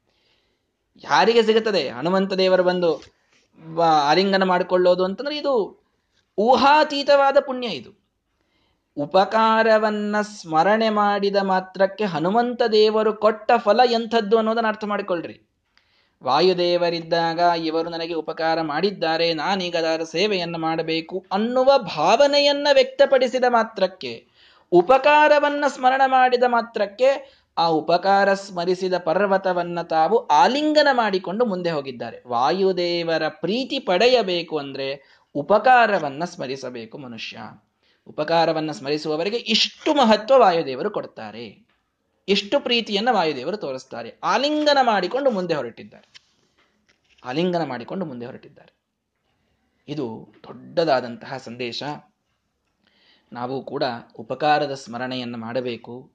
[1.04, 1.90] ಯಾರಿಗೆ ಸಿಗುತ್ತದೆ?
[1.90, 3.04] ಹನುಮಂತ ದೇವರ ಬಂದು
[3.84, 5.84] ಆಲಿಂಗನ ಮಾಡಿಕೊಳ್ಳೋದು ಅಂತಂದ್ರೆ ಇದು
[6.38, 8.08] ಊಹಾತೀತವಾದ ಪುಣ್ಯ ಇದು.
[8.98, 15.47] ಉಪಕಾರವನ್ನ ಸ್ಮರಣೆ ಮಾಡಿದ ಮಾತ್ರಕ್ಕೆ ಹನುಮಂತ ದೇವರು ಕೊಟ್ಟ ಫಲ ಎಂಥದ್ದು ಅನ್ನೋದನ್ನ ಅರ್ಥ ಮಾಡಿಕೊಳ್ಳ್ರಿ
[16.23, 24.27] ವಾಯುದೇವರಿದ್ದಾಗ ಇವರು ನನಗೆ ಉಪಕಾರ ಮಾಡಿದ್ದಾರೆ ನಾನೀಗ ಅದರ ಸೇವೆಯನ್ನು ಮಾಡಬೇಕು ಅನ್ನುವ ಭಾವನೆಯನ್ನ ವ್ಯಕ್ತಪಡಿಸಿದ ಮಾತ್ರಕ್ಕೆ,
[24.71, 32.23] ಉಪಕಾರವನ್ನ ಸ್ಮರಣ ಮಾಡಿದ ಮಾತ್ರಕ್ಕೆ ಆ ಉಪಕಾರ ಸ್ಮರಿಸಿದ ಪರ್ವತವನ್ನ ತಾವು ಆಲಿಂಗನ ಮಾಡಿಕೊಂಡು ಮುಂದೆ ಹೋಗಿದ್ದಾರೆ.
[32.27, 37.38] ವಾಯುದೇವರ ಪ್ರೀತಿ ಪಡೆಯಬೇಕು ಅಂದ್ರೆ ಉಪಕಾರವನ್ನ ಸ್ಮರಿಸಬೇಕು ಮನುಷ್ಯ.
[38.08, 41.66] ಉಪಕಾರವನ್ನ ಸ್ಮರಿಸುವವರಿಗೆ ಇಷ್ಟು ಮಹತ್ವ ವಾಯುದೇವರು ಕೊಡ್ತಾರೆ.
[42.30, 44.16] ಎಷ್ಟು ಪ್ರೀತಿಯನ್ನು ವಾಯುದೇವರು ತೋರಿಸ್ತಾರೆ.
[44.24, 46.24] ಆಲಿಂಗನ ಮಾಡಿಕೊಂಡು ಮುಂದೆ ಹೊರಟಿದ್ದಾರೆ.
[47.26, 48.78] ಆಲಿಂಗನ ಮಾಡಿಕೊಂಡು ಮುಂದೆ ಹೊರಟಿದ್ದಾರೆ.
[49.88, 51.84] ಇದು ದೊಡ್ಡದಾದಂತಹ ಸಂದೇಶ.
[53.34, 53.84] ನಾವು ಕೂಡ
[54.16, 56.12] ಉಪಕಾರದ ಸ್ಮರಣೆಯನ್ನು ಮಾಡಬೇಕು.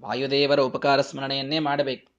[0.00, 2.12] ವಾಯುದೇವರ ಉಪಕಾರ ಸ್ಮರಣೆಯನ್ನೇ ಮಾಡಬೇಕು.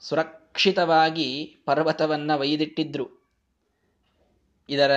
[0.00, 3.24] ಸುರಕ್ಷಿತವಾಗಿ ಪರ್ವತವನ್ನು ಒಯ್ದಿಟ್ಟಿದ್ರು.
[4.68, 4.90] ಇದರ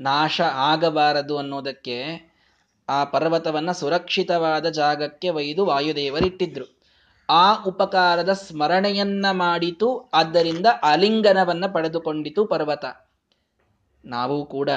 [0.00, 2.27] ನಾಶ ಆಗಬಾರದು ಅನ್ನೋದಕ್ಕೆ
[2.88, 6.78] ಆ ಪರ್ವತವನ್ನ ಸುರಕ್ಷಿತವಾದ ಜಾಗಕ್ಕೆ ಒಯ್ದು ವಾಯುದೇವರಿಟ್ಟಿದ್ರು.
[7.30, 12.84] ಆ ಉಪಕಾರದ ಸ್ಮರಣೆಯನ್ನ ಮಾಡಿತು, ಆದ್ದರಿಂದ ಅಲಿಂಗನವನ್ನ ಪಡೆದುಕೊಂಡಿತು ಪರ್ವತ.
[14.04, 14.70] ನಾವು ಕೂಡ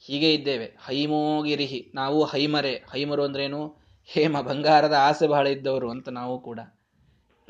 [0.00, 0.76] ಹೀಗೆ ಇದ್ದೇವೆ.
[0.86, 2.74] ಹೈಮೋಗಿರಿಹಿ, ನಾವು ಹೈಮರೆ.
[2.92, 3.76] ಹೈಮರು ಅಂದ್ರೇನು?
[4.04, 6.60] ಹೇಮ, ಬಂಗಾರದ ಆಸೆ ಬಹಳ ಇದ್ದವರು ಅಂತ ನಾವು ಕೂಡ.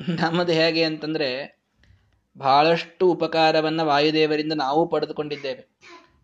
[0.09, 1.61] ನಮ್ಮದು ಹೇಗೆ ಅಂತಂದ್ರೆ,
[2.37, 5.69] ಬಹಳಷ್ಟು ಉಪಕಾರವನ್ನ ವಾಯುದೇವರಿಂದ ನಾವು ಪಡೆದುಕೊಂಡಿದ್ದೇವೆ.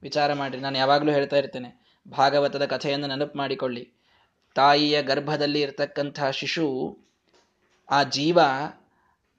[0.02, 1.83] ವಿಚಾರ ಮಾಡಿರಿ, ನಾನು ಯಾವಾಗಲೂ ಹೇಳ್ತಾ ಇರ್ತೇನೆ.
[2.10, 3.90] ಭಾಗವತದ ಕಥೆಯನ್ನು ನೆನಪು ಮಾಡಿಕೊಳ್ಳಿ.
[4.56, 6.98] ತಾಯಿಯ ಗರ್ಭದಲ್ಲಿ ಇರತಕ್ಕಂತಹ ಶಿಶು,
[7.92, 8.40] ಆ ಜೀವ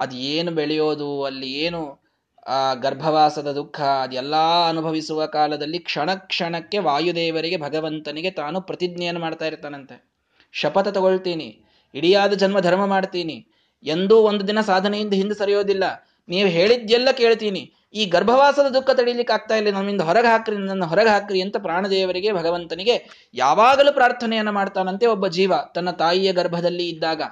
[0.00, 2.04] ಅದು ಏನು ಬೆಳೆಯೋದು, ಅಲ್ಲಿ ಏನು,
[2.46, 4.36] ಆ ಗರ್ಭವಾಸದ ದುಃಖ ಅದೆಲ್ಲ
[4.68, 10.10] ಅನುಭವಿಸುವ ಕಾಲದಲ್ಲಿ ಕ್ಷಣ ಕ್ಷಣಕ್ಕೆ ವಾಯುದೇವರಿಗೆ, ಭಗವಂತನಿಗೆ ತಾನು ಪ್ರತಿಜ್ಞೆಯನ್ನು ಮಾಡ್ತಾ ಇರ್ತಾನಂತೆ.
[10.52, 11.64] ಶಪಥ ತಗೊಳ್ತೀನಿ.
[11.94, 13.46] ಇಡಿಯಾದ ಜನ್ಮ ಧರ್ಮ ಮಾಡ್ತೀನಿ.
[13.82, 15.84] ಎಂದೂ ಒಂದು ದಿನ ಸಾಧನೆಯಿಂದ ಹಿಂದೆ ಸರಿಯೋದಿಲ್ಲ.
[16.28, 17.73] ನೀವು ಹೇಳಿದ್ದೆಲ್ಲ ಕೇಳ್ತೀನಿ.
[17.94, 23.26] ಈ ಗರ್ಭವಾಸದ ದುಃಖ ತಡೀಲಿಕ್ಕೆ ಆಗ್ತಾ ಇಲ್ಲ, ನಮ್ಮಿಂದ ಹೊರಗೆ ಹಾಕ್ರಿ ನನ್ನ ಹೊರಗೆ ಹಾಕ್ರಿ ಅಂತ ಪ್ರಾಣದೇವರಿಗೆ, ಭಗವಂತನಿಗೆ
[23.34, 27.22] ಯಾವಾಗಲೂ ಪ್ರಾರ್ಥನೆಯನ್ನು ಮಾಡ್ತಾನಂತೆ ಒಬ್ಬ ಜೀವ ತನ್ನ ತಾಯಿಯ ಗರ್ಭದಲ್ಲಿ ಇದ್ದಾಗ.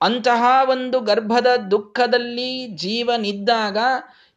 [0.00, 3.78] ಅಂತಹ ಒಂದು ಗರ್ಭದ ದುಃಖದಲ್ಲಿ ಜೀವನಿದ್ದಾಗ,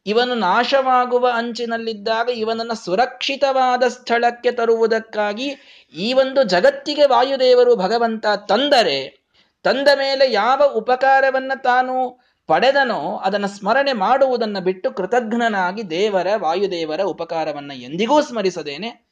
[0.05, 5.47] ಇವನು ನಾಶವಾಗುವ ಅಂಚಿನಲ್ಲಿದ್ದಾಗ, ಇವನನ್ನು ಸುರಕ್ಷಿತವಾದ ಸ್ಥಳಕ್ಕೆ ತರುವುದಕ್ಕಾಗಿ
[5.93, 9.25] ಈ ಒಂದು ಜಗತ್ತಿಗೆ ವಾಯುದೇವರು ಭಗವಂತ ತಂದರೆ,
[9.63, 18.21] ತಂದ ಮೇಲೆ ಯಾವ ಉಪಕಾರವನ್ನ ತಾನು ಪಡೆದನೋ ಅದನ್ನು ಸ್ಮರಣೆ ಮಾಡುವುದನ್ನು ಬಿಟ್ಟು ಕೃತಜ್ಞನಾಗಿ ದೇವರ, ವಾಯುದೇವರ ಉಪಕಾರವನ್ನ ಎಂದಿಗೂ
[18.21, 19.07] ಸ್ಮರಿಸದೇನೆ,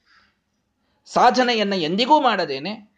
[1.05, 2.93] ಸಾಧನೆಯನ್ನು ಎಂದಿಗೂ ಮಾಡದೇನೆ.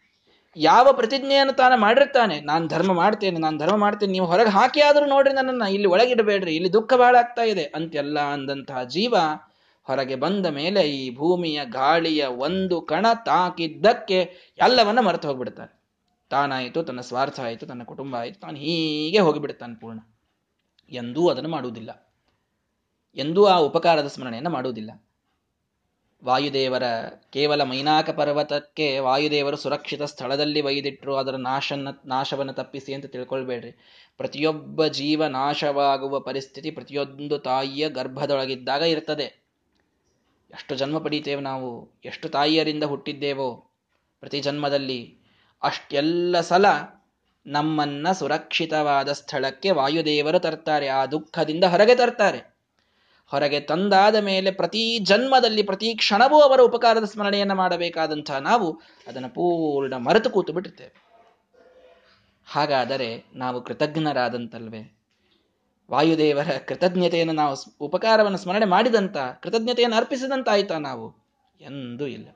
[0.56, 5.34] ಯಾವ ಪ್ರತಿಜ್ಞೆಯನ್ನು ತಾನು ಮಾಡಿರ್ತಾನೆ, ನಾನು ಧರ್ಮ ಮಾಡ್ತೇನೆ, ನಾನು ಧರ್ಮ ಮಾಡ್ತೇನೆ, ನೀವು ಹೊರಗೆ ಹಾಕಿ ಆದರೂ ನೋಡ್ರಿ
[5.34, 9.14] ನನ್ನನ್ನು, ಇಲ್ಲಿ ಒಳಗಿಡಬೇಡ್ರಿ, ಇಲ್ಲಿ ದುಃಖ ಬಹಳ ಆಗ್ತಾ ಇದೆ ಅಂತೆಲ್ಲ ಅಂದಂತಹ ಜೀವ
[9.82, 15.82] ಹೊರಗೆ ಬಂದ ಮೇಲೆ ಈ ಭೂಮಿಯ ಗಾಳಿಯ ಒಂದು ಕಣ ತಾಕಿದ್ದಕ್ಕೆ ಎಲ್ಲವನ್ನ ಮರೆತು ಹೋಗ್ಬಿಡ್ತಾನೆ.
[16.30, 19.98] ತಾನಾಯಿತು, ತನ್ನ ಸ್ವಾರ್ಥ ಆಯಿತು, ತನ್ನ ಕುಟುಂಬ ಆಯಿತು, ತಾನು ಹೀಗೆ ಹೋಗಿಬಿಡ್ತಾನೆ ಪೂರ್ಣ.
[20.90, 22.12] ಎಂದೂ ಅದನ್ನು ಮಾಡುವುದಿಲ್ಲ.
[23.16, 24.90] ಎಂದೂ ಆ ಉಪಕಾರದ ಸ್ಮರಣೆಯನ್ನು ಮಾಡುವುದಿಲ್ಲ.
[26.24, 26.82] ವಾಯುದೇವರ
[27.30, 33.72] ಕೇವಲ ಮೈನಾಕ ಪರ್ವತಕ್ಕೆ ವಾಯುದೇವರು ಸುರಕ್ಷಿತ ಸ್ಥಳದಲ್ಲಿ ಒಯ್ದಿಟ್ಟರು ಅದರ ನಾಶನ ನಾಶವನ್ನು ತಪ್ಪಿಸಿ ಅಂತ ತಿಳ್ಕೊಳ್ಬೇಡ್ರಿ.
[34.16, 39.46] ಪ್ರತಿಯೊಬ್ಬ ಜೀವ ನಾಶವಾಗುವ ಪರಿಸ್ಥಿತಿ ಪ್ರತಿಯೊಂದು ತಾಯಿಯ ಗರ್ಭದೊಳಗಿದ್ದಾಗ ಇರ್ತದೆ.
[40.50, 43.70] ಎಷ್ಟು ಜನ್ಮ ಪಡೀತೇವೆ ನಾವು, ಎಷ್ಟು ತಾಯಿಯರಿಂದ ಹುಟ್ಟಿದ್ದೇವೋ
[44.20, 45.18] ಪ್ರತಿ ಜನ್ಮದಲ್ಲಿ
[45.62, 46.64] ಅಷ್ಟೆಲ್ಲ ಸಲ
[47.46, 52.56] ನಮ್ಮನ್ನ ಸುರಕ್ಷಿತವಾದ ಸ್ಥಳಕ್ಕೆ ವಾಯುದೇವರು ತರ್ತಾರೆ, ಆ ದುಃಖದಿಂದ ಹೊರಗೆ ತರ್ತಾರೆ.
[53.26, 60.30] ಹೊರಗೆ ತಂದಾದ ಮೇಲೆ ಪ್ರತಿ ಜನ್ಮದಲ್ಲಿ, ಪ್ರತಿ ಕ್ಷಣವೂ ಅವರ ಉಪಕಾರದ ಸ್ಮರಣೆಯನ್ನು ಮಾಡಬೇಕಾದಂತಹ ನಾವು ಅದನ್ನು ಪೂರ್ಣ ಮರೆತು
[60.30, 61.06] ಕೂತು ಬಿಡುತ್ತೇವೆ
[62.46, 64.98] ಹಾಗಾದರೆ ನಾವು ಕೃತಜ್ಞರಾದಂತಲ್ವೇ?
[65.90, 71.26] ವಾಯುದೇವರ ಕೃತಜ್ಞತೆಯನ್ನು ನಾವು ಉಪಕಾರವನ್ನು ಸ್ಮರಣೆ ಮಾಡಿದಂತ ಕೃತಜ್ಞತೆಯನ್ನು ಅರ್ಪಿಸಿದಂತಾಯ್ತಾ ನಾವು?
[71.60, 72.28] ಎಂದೂ ಇಲ್ಲ.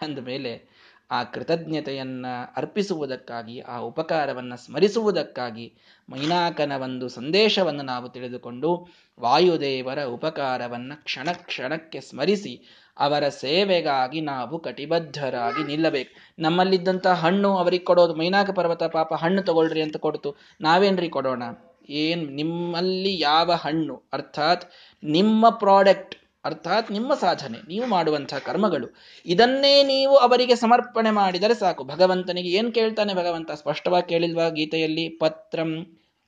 [0.00, 0.75] ಅಂದ ಮೇಲೆ
[1.10, 5.74] ಆ ಕೃತಜ್ಞತೆಯನ್ನು ಅರ್ಪಿಸುವುದಕ್ಕಾಗಿ, ಆ ಉಪಕಾರವನ್ನು ಸ್ಮರಿಸುವುದಕ್ಕಾಗಿ
[6.10, 8.88] ಮೈನಾಕನ ಒಂದು ಸಂದೇಶವನ್ನು ನಾವು ತಿಳಿದುಕೊಂಡು
[9.20, 16.42] ವಾಯುದೇವರ ಉಪಕಾರವನ್ನು ಕ್ಷಣ ಕ್ಷಣಕ್ಕೆ ಸ್ಮರಿಸಿ ಅವರ ಸೇವೆಗಾಗಿ ನಾವು ಕಟಿಬದ್ಧರಾಗಿ ನಿಲ್ಲಬೇಕು.
[16.42, 20.36] ನಮ್ಮಲ್ಲಿದ್ದಂಥ ಹಣ್ಣು ಅವರಿಗೆ ಕೊಡೋದು, ಮೈನಾಕ ಪರ್ವತ ಪಾಪ ಹಣ್ಣು ತಗೊಳ್ರಿ ಅಂತ ಕೊಡ್ತು.
[20.60, 21.42] ನಾವೇನ್ರಿ ಕೊಡೋಣ?
[21.88, 24.02] ಏನ್ ನಿಮ್ಮಲ್ಲಿ ಯಾವ ಹಣ್ಣು?
[24.12, 24.72] ಅರ್ಥಾತ್
[25.04, 28.88] ನಿಮ್ಮ ಪ್ರಾಡಕ್ಟ್ ಅರ್ಥಾತ್ ನಿಮ್ಮ ಸಾಧನೆ, ನೀವು ಮಾಡುವಂತಹ ಕರ್ಮಗಳು,
[29.26, 31.84] ಇದನ್ನೇ ನೀವು ಅವರಿಗೆ ಸಮರ್ಪಣೆ ಮಾಡಿದರೆ ಸಾಕು.
[31.84, 33.50] ಭಗವಂತನಿಗೆ ಏನ್ ಕೇಳ್ತಾನೆ ಭಗವಂತ?
[33.52, 35.08] ಸ್ಪಷ್ಟವಾಗಿ ಕೇಳಿಲ್ವಾ ಗೀತೆಯಲ್ಲಿ?
[35.08, 35.72] ಪತ್ರಂ,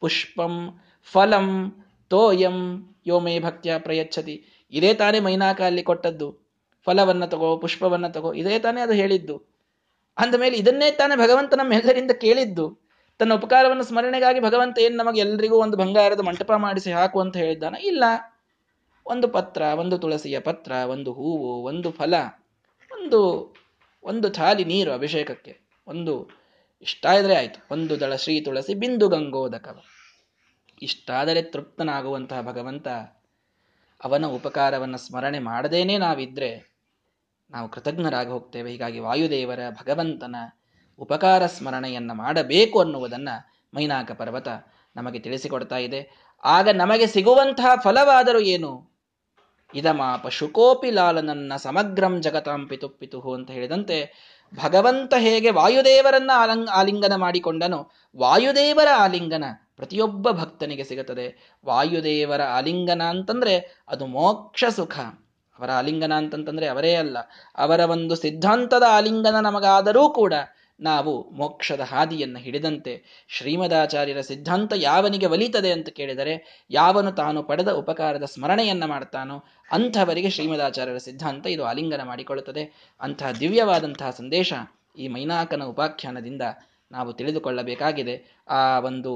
[0.02, 0.54] ಪುಷ್ಪಂ,
[1.12, 1.48] ಫಲಂ,
[2.10, 2.58] ತೋಯಂ
[3.06, 4.36] ಯೋಮೇ ಭಕ್ತಿಯ ಪ್ರಯಚ್ಛತಿ.
[4.72, 6.28] ಇದೇ ತಾನೇ ಮೈನಾಕ ಅಲ್ಲಿ ಕೊಟ್ಟದ್ದು.
[6.86, 9.36] ಫಲವನ್ನ ತಗೋ, ಪುಷ್ಪವನ್ನ ತಗೋ, ಇದೇ ತಾನೇ ಅದು ಹೇಳಿದ್ದು.
[10.16, 12.66] ಅಂದ ಮೇಲೆ ಇದನ್ನೇ ತಾನೇ ಭಗವಂತ ನಮ್ಮೆಲ್ಲರಿಂದ ಕೇಳಿದ್ದು.
[13.20, 17.74] ತನ್ನ ಉಪಕಾರವನ್ನು ಸ್ಮರಣೆಗಾಗಿ ಭಗವಂತ ಏನ್ ನಮಗೆ ಎಲ್ರಿಗೂ ಒಂದು ಬಂಗಾರದ ಮಂಟಪ ಮಾಡಿಸಿ ಹಾಕು ಅಂತ ಹೇಳಿದ್ದಾನ?
[17.82, 18.04] ಇಲ್ಲ.
[19.08, 22.14] ಒಂದು ಪತ್ರ, ಒಂದು ತುಳಸಿಯ ಪತ್ರ, ಒಂದು ಹೂವು, ಒಂದು ಫಲ,
[22.92, 23.54] ಒಂದು
[24.02, 26.30] ಒಂದು ಥಾಲಿ ನೀರು ಅಭಿಷೇಕಕ್ಕೆ, ಒಂದು
[26.82, 27.66] ಇಷ್ಟ ಆಯಿತು ಆಯ್ತು.
[27.70, 29.78] ಒಂದು ದಳ ಶ್ರೀ ತುಳಸಿ ಬಿಂದು ಗಂಗೋದಕವ.
[30.82, 32.88] ಇಷ್ಟಾದರೆ ತೃಪ್ತನಾಗುವಂತಹ ಭಗವಂತ
[34.04, 36.78] ಅವನ ಉಪಕಾರವನ್ನು ಸ್ಮರಣೆ ಮಾಡದೇನೆ ನಾವಿದ್ರೆ
[37.50, 38.70] ನಾವು ಕೃತಜ್ಞರಾಗಿ ಹೋಗ್ತೇವೆ.
[38.70, 40.36] ಹೀಗಾಗಿ ವಾಯುದೇವರ ಭಗವಂತನ
[40.98, 44.48] ಉಪಕಾರ ಸ್ಮರಣೆಯನ್ನು ಮಾಡಬೇಕು ಅನ್ನುವುದನ್ನು ಮೈನಾಕ ಪರ್ವತ
[44.96, 46.32] ನಮಗೆ ತಿಳಿಸಿಕೊಡ್ತಾ ಇದೆ.
[46.44, 48.97] ಆಗ ನಮಗೆ ಸಿಗುವಂತಹ ಫಲವಾದರೂ ಏನು?
[49.74, 53.96] ಇದಮಾಪ ಶುಕೋಪಿ ಲಾಲನನ್ನ ಸಮಗ್ರಂ ಜಗತಾಂ ಪಿತು ಪಿತುಹು ಅಂತ ಹೇಳಿದಂತೆ
[54.54, 59.44] ಭಗವಂತ ಹೇಗೆ ವಾಯುದೇವರನ್ನ ಆಲಂಗ್ ಆಲಿಂಗನ ಮಾಡಿಕೊಂಡನು ವಾಯುದೇವರ ಆಲಿಂಗನ
[59.76, 61.56] ಪ್ರತಿಯೊಬ್ಬ ಭಕ್ತನಿಗೆ ಸಿಗುತ್ತದೆ.
[61.66, 64.98] ವಾಯುದೇವರ ಆಲಿಂಗನ ಅಂತಂದ್ರೆ ಅದು ಮೋಕ್ಷ ಸುಖ.
[65.58, 67.18] ಅವರ ಆಲಿಂಗನ ಅಂತಂತಂದ್ರೆ ಅವರೇ ಅಲ್ಲ.
[67.56, 70.34] ಅವರ ಒಂದು ಸಿದ್ಧಾಂತದ ಆಲಿಂಗನ ನಮಗಾದರೂ ಕೂಡ
[70.80, 72.92] ನಾವು ಮೋಕ್ಷದ ಹಾದಿಯನ್ನು ಹಿಡಿದಂತೆ
[73.28, 81.46] ಶ್ರೀಮದಾಚಾರ್ಯರ ಸಿದ್ಧಾಂತ ಯಾವನಿಗೆ ಒಲಿತದೆ ಅಂತ ಕೇಳಿದರೆ ಯಾವನು ತಾನು ಪಡೆದ ಉಪಕಾರದ ಸ್ಮರಣೆಯನ್ನು ಮಾಡ್ತಾನೋ ಅಂಥವರಿಗೆ ಶ್ರೀಮದಾಚಾರ್ಯರ ಸಿದ್ಧಾಂತ
[81.46, 82.94] ಇದು ಆಲಿಂಗನ ಮಾಡಿಕೊಳ್ಳುತ್ತದೆ.
[83.00, 84.52] ಅಂತಹ ದಿವ್ಯವಾದಂತಹ ಸಂದೇಶ
[84.98, 86.42] ಈ ಮೈನಾಕನ ಉಪಾಖ್ಯಾನದಿಂದ
[86.92, 88.42] ನಾವು ತಿಳಿದುಕೊಳ್ಳಬೇಕಾಗಿದೆ.
[88.48, 89.12] ಆ ಒಂದು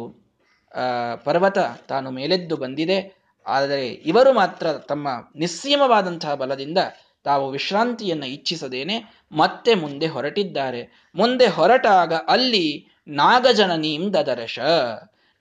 [1.25, 2.99] ಪರ್ವತ ತಾನು ಮೇಲೆದ್ದು ಬಂದಿದೆ.
[3.47, 6.79] ಆದರೆ ಇವರು ಮಾತ್ರ ತಮ್ಮ ನಿಸ್ಸೀಮವಾದಂತಹ ಬಲದಿಂದ
[7.25, 11.13] ತಾವು ವಿಶ್ರಾಂತಿಯನ್ನು ಇಚ್ಛಿಸದೇನೆ ಮತ್ತೆ ಮುಂದೆ ಹೊರಟಿದ್ದಾರೆ.
[11.15, 14.59] ಮುಂದೆ ಹೊರಟಾಗ ಅಲ್ಲಿ ನಾಗಜನನೀಂ ದದರಶ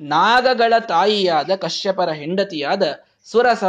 [0.02, 2.84] ನಾಗಗಳ ತಾಯಿಯಾದ ಕಶ್ಯಪರ ಹೆಂಡತಿಯಾದ
[3.26, 3.63] ಸುರಸ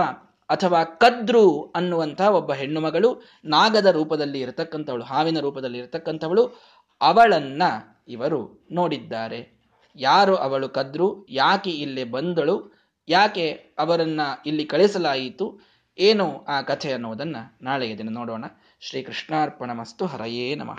[0.51, 6.62] ಅಥವಾ ಕದ್ರು ಅನ್ನುವಂಥ ಒಬ್ಬ ಹೆಣ್ಣುಮಗಳು ನಾಗದ ರೂಪದಲ್ಲಿ ಇರತಕ್ಕಂಥವಳು, ಹಾವಿನ ರೂಪದಲ್ಲಿ ಇರತಕ್ಕಂಥವಳು,
[7.01, 7.62] ಅವಳನ್ನ
[8.09, 9.62] ಇವರು ನೋಡಿದ್ದಾರೆ.
[9.96, 11.27] ಯಾರು ಅವಳು ಕದ್ರು?
[11.29, 12.83] ಯಾಕೆ ಇಲ್ಲಿ ಬಂದಳು?
[13.09, 15.71] ಯಾಕೆ ಅವರನ್ನ ಇಲ್ಲಿ ಕಳಿಸಲಾಯಿತು?
[15.98, 18.44] ಏನು ಆ ಕಥೆ ಅನ್ನುವುದನ್ನು ನಾಳೆಯ ದಿನ ನೋಡೋಣ.
[18.81, 20.70] ಶ್ರೀ ಕೃಷ್ಣಾರ್ಪಣಮಸ್ತು ಹರಯೇ ನಮಃ.